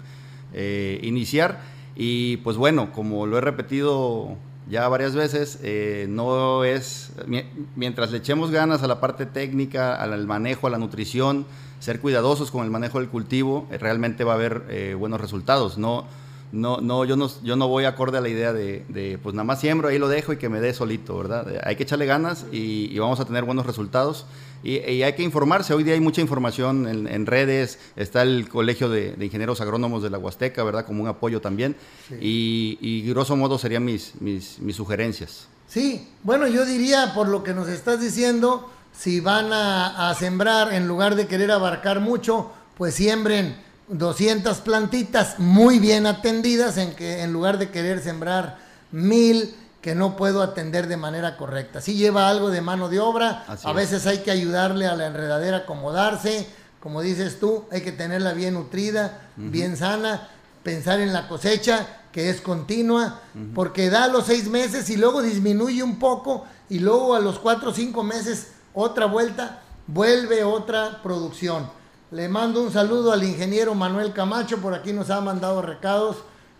eh, 0.53 1.01
iniciar. 1.03 1.61
Y 1.97 2.39
pues 2.39 2.57
bueno, 2.57 2.91
como 2.93 3.27
lo 3.27 3.39
he 3.39 3.41
repetido 3.41 4.37
ya 4.71 4.89
varias 4.89 5.15
veces, 5.15 5.59
eh, 5.63 6.07
no 6.09 6.65
es, 6.65 7.11
mi- 7.27 7.45
mientras 7.77 8.11
le 8.11 8.19
echemos 8.19 8.51
ganas 8.51 8.83
a 8.83 8.87
la 8.87 9.01
parte 9.01 9.27
técnica, 9.27 9.95
al 9.97 10.13
al 10.13 10.27
manejo, 10.27 10.67
a 10.67 10.71
la 10.71 10.79
nutrición, 10.79 11.47
ser 11.81 12.01
cuidadosos 12.01 12.51
con 12.51 12.65
el 12.65 12.71
manejo 12.71 12.99
del 13.01 13.09
cultivo, 13.09 13.67
eh, 13.71 13.79
realmente 13.79 14.25
va 14.25 14.33
a 14.33 14.37
haber 14.37 14.65
eh, 14.69 14.95
buenos 14.99 15.21
resultados. 15.21 15.79
No, 15.79 16.07
no, 16.53 16.81
no, 16.81 17.05
yo 17.05 17.17
no, 17.17 17.31
yo 17.43 17.57
no 17.57 17.67
voy 17.67 17.85
acorde 17.85 18.19
a 18.19 18.21
la 18.21 18.29
idea 18.29 18.53
de, 18.53 18.85
de, 18.89 19.19
pues 19.23 19.35
nada 19.35 19.45
más 19.45 19.61
siembro, 19.61 19.89
ahí 19.89 19.99
lo 19.99 20.09
dejo 20.09 20.33
y 20.33 20.37
que 20.37 20.49
me 20.49 20.61
dé 20.61 20.75
solito, 20.75 21.17
¿verdad? 21.19 21.61
Hay 21.65 21.77
que 21.77 21.83
echarle 21.83 22.07
ganas 22.07 22.47
y, 22.53 22.95
y 22.95 22.99
vamos 22.99 23.19
a 23.21 23.25
tener 23.25 23.45
buenos 23.45 23.67
resultados. 23.67 24.27
Y, 24.63 24.79
y 24.79 25.03
hay 25.03 25.15
que 25.15 25.25
informarse, 25.25 25.75
hoy 25.75 25.83
día 25.83 25.95
hay 25.95 26.01
mucha 26.01 26.21
información 26.21 26.87
en, 26.87 27.09
en 27.09 27.27
redes, 27.27 27.81
está 27.97 28.23
el 28.23 28.49
Colegio 28.49 28.89
de, 28.89 29.15
de 29.15 29.25
Ingenieros 29.25 29.61
Agrónomos 29.61 30.05
de 30.05 30.11
la 30.11 30.19
Huasteca, 30.19 30.63
¿verdad? 30.63 30.87
Como 30.87 31.03
un 31.03 31.09
apoyo 31.09 31.41
también. 31.41 31.75
Y, 32.21 32.79
y 32.81 33.03
grosso 33.11 33.35
modo 33.35 33.59
serían 33.59 33.85
mis, 33.85 34.13
mis, 34.21 34.61
mis 34.61 34.77
sugerencias. 34.77 35.49
Sí, 35.67 36.07
bueno, 36.23 36.47
yo 36.47 36.65
diría, 36.65 37.13
por 37.15 37.29
lo 37.29 37.43
que 37.43 37.55
nos 37.55 37.69
estás 37.69 38.01
diciendo, 38.01 38.71
si 38.93 39.21
van 39.21 39.53
a, 39.53 40.11
a 40.11 40.15
sembrar, 40.15 40.73
en 40.75 40.87
lugar 40.87 41.17
de 41.17 41.27
querer 41.27 41.51
abarcar 41.51 41.99
mucho, 41.99 42.53
pues 42.77 42.95
siembren 42.95 43.57
200 43.89 44.59
plantitas 44.59 45.39
muy 45.39 45.79
bien 45.79 46.07
atendidas, 46.07 46.77
en 46.79 46.95
que 46.95 47.23
en 47.23 47.33
lugar 47.33 47.59
de 47.59 47.71
querer 47.71 48.01
sembrar 48.03 48.59
mil 48.91 49.55
que 49.81 49.95
no 49.95 50.17
puedo 50.17 50.43
atender 50.43 50.87
de 50.87 50.97
manera 50.97 51.37
correcta. 51.37 51.81
Sí 51.81 51.95
lleva 51.95 52.29
algo 52.29 52.51
de 52.51 52.61
mano 52.61 52.89
de 52.89 53.01
obra, 53.01 53.45
Así 53.49 53.67
a 53.67 53.71
es. 53.71 53.77
veces 53.77 54.07
hay 54.07 54.19
que 54.19 54.31
ayudarle 54.31 54.87
a 54.87 54.95
la 54.95 55.07
enredadera 55.07 55.57
a 55.59 55.61
acomodarse, 55.61 56.47
como 56.81 57.01
dices 57.01 57.39
tú, 57.41 57.65
hay 57.71 57.81
que 57.83 57.93
tenerla 57.93 58.33
bien 58.33 58.55
nutrida, 58.55 59.21
bien 59.37 59.77
sana, 59.77 60.29
pensar 60.63 61.01
en 61.01 61.13
la 61.13 61.29
cosecha, 61.29 61.87
que 62.13 62.29
es 62.31 62.41
continua, 62.41 63.21
porque 63.55 63.89
da 63.89 64.07
los 64.09 64.27
seis 64.27 64.49
meses 64.49 64.91
y 64.91 64.97
luego 64.97 65.23
disminuye 65.23 65.83
un 65.83 65.99
poco 65.99 66.45
y 66.69 66.79
luego 66.81 67.15
a 67.15 67.21
los 67.21 67.39
cuatro 67.39 67.71
o 67.71 67.75
cinco 67.75 68.03
meses 68.03 68.49
otra 68.75 69.07
vuelta, 69.07 69.63
vuelve 69.87 70.45
otra 70.45 71.01
producción. 71.03 71.69
Le 72.13 72.29
mando 72.29 72.63
un 72.63 72.71
saludo 72.71 73.11
al 73.11 73.25
ingeniero 73.25 73.75
Manuel 73.75 74.13
Camacho, 74.13 74.59
por 74.59 74.75
aquí 74.75 74.93
nos 74.93 75.09
ha 75.09 75.23
mandado 75.23 75.63
recados. 75.63 76.19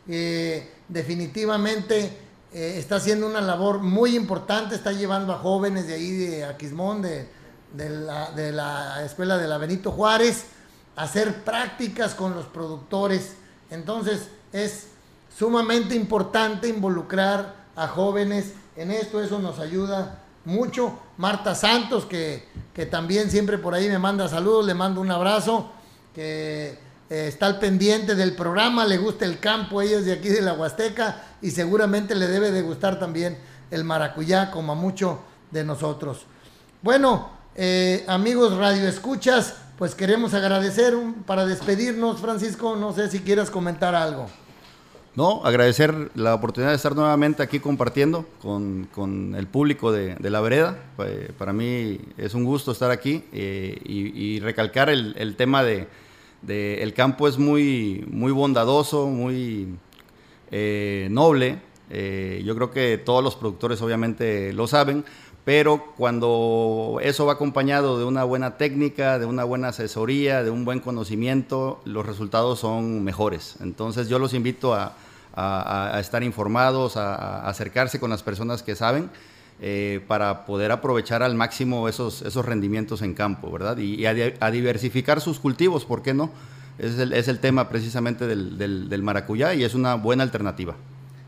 Eh, 0.09 0.73
definitivamente 0.89 2.17
eh, 2.55 2.77
está 2.79 2.97
haciendo 2.97 3.27
una 3.27 3.43
labor 3.43 3.81
muy 3.81 4.17
importante, 4.17 4.75
está 4.75 4.93
llevando 4.93 5.35
a 5.35 5.39
jóvenes 5.39 5.87
de 5.87 5.93
ahí, 5.93 6.11
de 6.13 6.45
Aquismón, 6.47 7.03
de, 7.03 7.29
la, 7.77 8.31
de 8.31 8.51
la 8.51 9.05
escuela 9.05 9.37
de 9.37 9.47
la 9.47 9.59
Benito 9.59 9.91
Juárez, 9.93 10.47
a 10.97 11.03
hacer 11.03 11.45
prácticas 11.45 12.15
con 12.15 12.35
los 12.35 12.47
productores. 12.47 13.35
Entonces 13.71 14.29
es 14.55 14.87
sumamente 15.37 15.95
importante 15.95 16.67
involucrar 16.67 17.57
a 17.77 17.89
jóvenes 17.89 18.55
en 18.75 18.91
esto, 18.91 19.23
eso 19.23 19.39
nos 19.39 19.59
ayuda 19.59 20.19
mucho. 20.47 20.99
Marta 21.23 21.55
Santos, 21.55 22.05
que, 22.05 22.49
que 22.75 22.85
también 22.85 23.31
siempre 23.31 23.57
por 23.57 23.75
ahí 23.75 23.89
me 23.89 24.01
manda 24.01 24.27
saludos, 24.27 24.67
le 24.67 24.75
mando 24.75 25.01
un 25.01 25.09
abrazo, 25.09 25.71
que 26.13 26.77
eh, 27.09 27.29
está 27.29 27.47
al 27.47 27.61
pendiente 27.61 28.17
del 28.17 28.35
programa, 28.35 28.85
le 28.85 28.99
gusta 28.99 29.25
el 29.25 29.39
campo, 29.39 29.81
ella 29.81 29.99
es 29.99 30.05
de 30.05 30.15
aquí 30.15 30.31
de 30.31 30.43
la 30.43 30.55
Huasteca 30.55 31.23
y 31.41 31.53
seguramente 31.53 32.17
le 32.17 32.27
debe 32.27 32.51
de 32.51 32.63
gustar 32.63 32.99
también 32.99 33.39
el 33.71 33.85
maracuyá 33.85 34.51
como 34.51 34.73
a 34.73 34.75
muchos 34.75 35.19
de 35.53 35.63
nosotros. 35.63 36.27
Bueno, 36.83 37.31
eh, 37.55 38.05
amigos 38.09 38.57
Radio 38.57 38.89
Escuchas, 38.89 39.55
pues 39.79 39.95
queremos 39.95 40.35
agradecer 40.35 40.93
para 41.25 41.47
despedirnos, 41.47 42.21
Francisco, 42.21 42.75
no 42.75 42.93
sé 42.93 43.09
si 43.09 43.21
quieras 43.21 43.49
comentar 43.49 43.95
algo. 43.95 44.27
No, 45.15 45.45
agradecer 45.45 46.11
la 46.15 46.35
oportunidad 46.35 46.71
de 46.71 46.77
estar 46.77 46.97
nuevamente 46.97 47.43
aquí 47.43 47.61
compartiendo 47.61 48.25
con, 48.41 49.35
el 49.37 49.47
público 49.47 49.93
de, 49.93 50.17
la 50.19 50.41
vereda. 50.41 50.79
para 51.37 51.53
mí 51.53 52.01
es 52.17 52.33
un 52.33 52.45
gusto 52.45 52.73
estar 52.73 52.91
aquí 52.91 53.23
eh, 53.31 53.79
y, 53.85 54.41
recalcar 54.41 54.89
el, 54.89 55.37
tema 55.37 55.63
de, 55.65 55.87
el 56.49 56.95
campo 56.95 57.29
es 57.29 57.37
muy, 57.37 58.07
muy 58.11 58.33
bondadoso, 58.33 59.07
muy 59.09 59.69
eh, 60.51 61.09
noble. 61.11 61.59
Eh, 61.91 62.43
yo 62.47 62.55
creo 62.55 62.71
que 62.71 62.97
todos 62.97 63.23
los 63.23 63.37
productores 63.37 63.83
obviamente 63.83 64.55
lo 64.55 64.67
saben, 64.67 65.05
pero 65.45 65.93
cuando 65.97 66.99
eso 67.03 67.27
va 67.27 67.33
acompañado 67.33 67.99
de 67.99 68.05
una 68.05 68.23
buena 68.23 68.57
técnica, 68.57 69.19
de 69.19 69.27
una 69.27 69.43
buena 69.43 69.69
asesoría, 69.69 70.45
de 70.45 70.51
un 70.51 70.65
buen 70.65 70.79
conocimiento, 70.79 71.81
los 71.85 72.07
resultados 72.07 72.61
son 72.61 73.03
mejores. 73.03 73.57
Entonces 73.61 74.09
yo 74.09 74.21
los 74.21 74.35
invito 74.35 74.75
a, 74.75 74.95
estar 75.99 76.23
informados, 76.23 76.97
a, 76.97 77.49
acercarse 77.49 77.99
con 77.99 78.11
las 78.11 78.23
personas 78.23 78.63
que 78.63 78.77
saben. 78.77 79.11
Eh, 79.65 80.03
para 80.09 80.45
poder 80.45 80.73
aprovechar 80.73 81.23
al 81.23 81.37
máximo 81.37 81.89
esos, 81.89 82.23
esos 82.23 82.45
rendimientos 82.45 83.01
en 83.01 83.15
campo, 83.15 83.49
¿verdad? 83.53 83.79
Y, 83.79 84.05
a, 84.07 84.51
diversificar 84.51 85.21
sus 85.21 85.39
cultivos, 85.39 85.85
¿por 85.85 86.03
qué 86.03 86.15
no? 86.15 86.31
Es 86.81 86.99
el, 86.99 87.13
es 87.13 87.29
el 87.29 87.39
tema 87.39 87.69
precisamente 87.69 88.27
del, 88.27 88.59
del 88.59 89.03
maracuyá 89.05 89.55
y 89.55 89.63
es 89.63 89.75
una 89.75 89.95
buena 89.95 90.25
alternativa. 90.25 90.75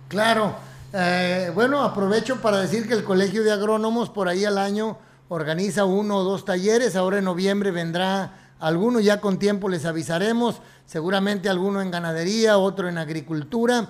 Claro, 0.09 0.57
eh, 0.97 1.51
bueno, 1.53 1.83
aprovecho 1.83 2.41
para 2.41 2.61
decir 2.61 2.87
que 2.87 2.95
el 2.95 3.03
Colegio 3.03 3.43
de 3.43 3.51
Agrónomos 3.51 4.11
por 4.11 4.29
ahí 4.29 4.45
al 4.45 4.59
año 4.59 4.97
organiza 5.29 5.85
uno 5.85 6.19
o 6.19 6.23
dos 6.23 6.45
talleres. 6.45 6.95
Ahora 6.95 7.19
en 7.19 7.25
noviembre 7.25 7.73
vendrá 7.73 8.55
alguno, 8.61 9.01
ya 9.01 9.21
con 9.21 9.41
tiempo 9.41 9.69
les 9.69 9.87
avisaremos. 9.87 10.61
Seguramente 10.87 11.49
alguno 11.49 11.83
en 11.83 11.91
ganadería, 11.91 12.59
otro 12.59 12.89
en 12.89 12.99
agricultura. 12.99 13.89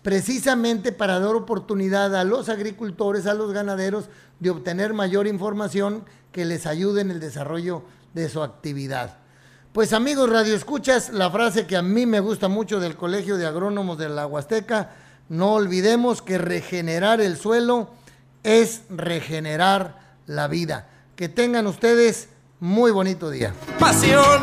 Precisamente 0.00 0.90
para 0.90 1.20
dar 1.20 1.34
oportunidad 1.34 2.16
a 2.16 2.24
los 2.24 2.48
agricultores, 2.48 3.26
a 3.26 3.34
los 3.34 3.52
ganaderos, 3.52 4.08
de 4.40 4.48
obtener 4.48 4.94
mayor 4.94 5.26
información 5.26 6.06
que 6.32 6.46
les 6.46 6.64
ayude 6.64 7.02
en 7.02 7.10
el 7.10 7.20
desarrollo 7.20 7.82
de 8.14 8.30
su 8.30 8.42
actividad. 8.42 9.18
Pues 9.72 9.92
amigos 9.92 10.30
Radio 10.30 10.54
Escuchas, 10.54 11.10
la 11.10 11.30
frase 11.30 11.66
que 11.66 11.76
a 11.76 11.82
mí 11.82 12.06
me 12.06 12.20
gusta 12.20 12.48
mucho 12.48 12.80
del 12.80 12.96
Colegio 12.96 13.36
de 13.36 13.44
Agrónomos 13.44 13.98
de 13.98 14.08
la 14.08 14.26
Huasteca 14.26 15.07
no 15.28 15.54
olvidemos 15.54 16.22
que 16.22 16.38
regenerar 16.38 17.20
el 17.20 17.36
suelo 17.36 17.90
es 18.42 18.82
regenerar 18.88 20.16
la 20.26 20.48
vida. 20.48 20.88
Que 21.16 21.28
tengan 21.28 21.66
ustedes 21.66 22.28
muy 22.60 22.90
bonito 22.90 23.30
día. 23.30 23.52
Pasión, 23.78 24.42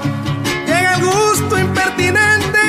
llega 0.65 0.95
el 0.95 1.05
gusto 1.05 1.57
impertinente. 1.57 2.59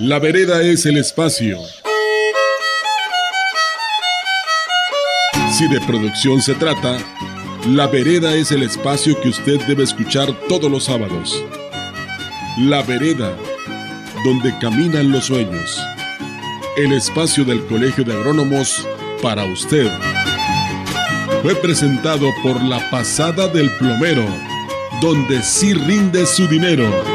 La 0.00 0.18
vereda 0.18 0.60
es 0.60 0.86
el 0.86 0.98
espacio. 0.98 1.56
Si 5.52 5.68
de 5.68 5.80
producción 5.86 6.42
se 6.42 6.54
trata, 6.54 6.98
La 7.68 7.86
vereda 7.86 8.34
es 8.34 8.50
el 8.52 8.62
espacio 8.62 9.18
que 9.22 9.30
usted 9.30 9.58
debe 9.66 9.84
escuchar 9.84 10.28
todos 10.48 10.70
los 10.70 10.84
sábados. 10.84 11.42
La 12.58 12.82
vereda 12.82 13.34
donde 14.24 14.56
caminan 14.58 15.12
los 15.12 15.26
sueños. 15.26 15.78
El 16.76 16.92
espacio 16.92 17.44
del 17.44 17.64
Colegio 17.66 18.04
de 18.04 18.14
Agrónomos 18.14 18.88
para 19.22 19.44
usted. 19.44 19.88
Fue 21.42 21.54
presentado 21.56 22.30
por 22.42 22.60
la 22.62 22.90
pasada 22.90 23.48
del 23.48 23.70
plomero, 23.72 24.24
donde 25.02 25.42
sí 25.42 25.74
rinde 25.74 26.24
su 26.24 26.48
dinero. 26.48 27.13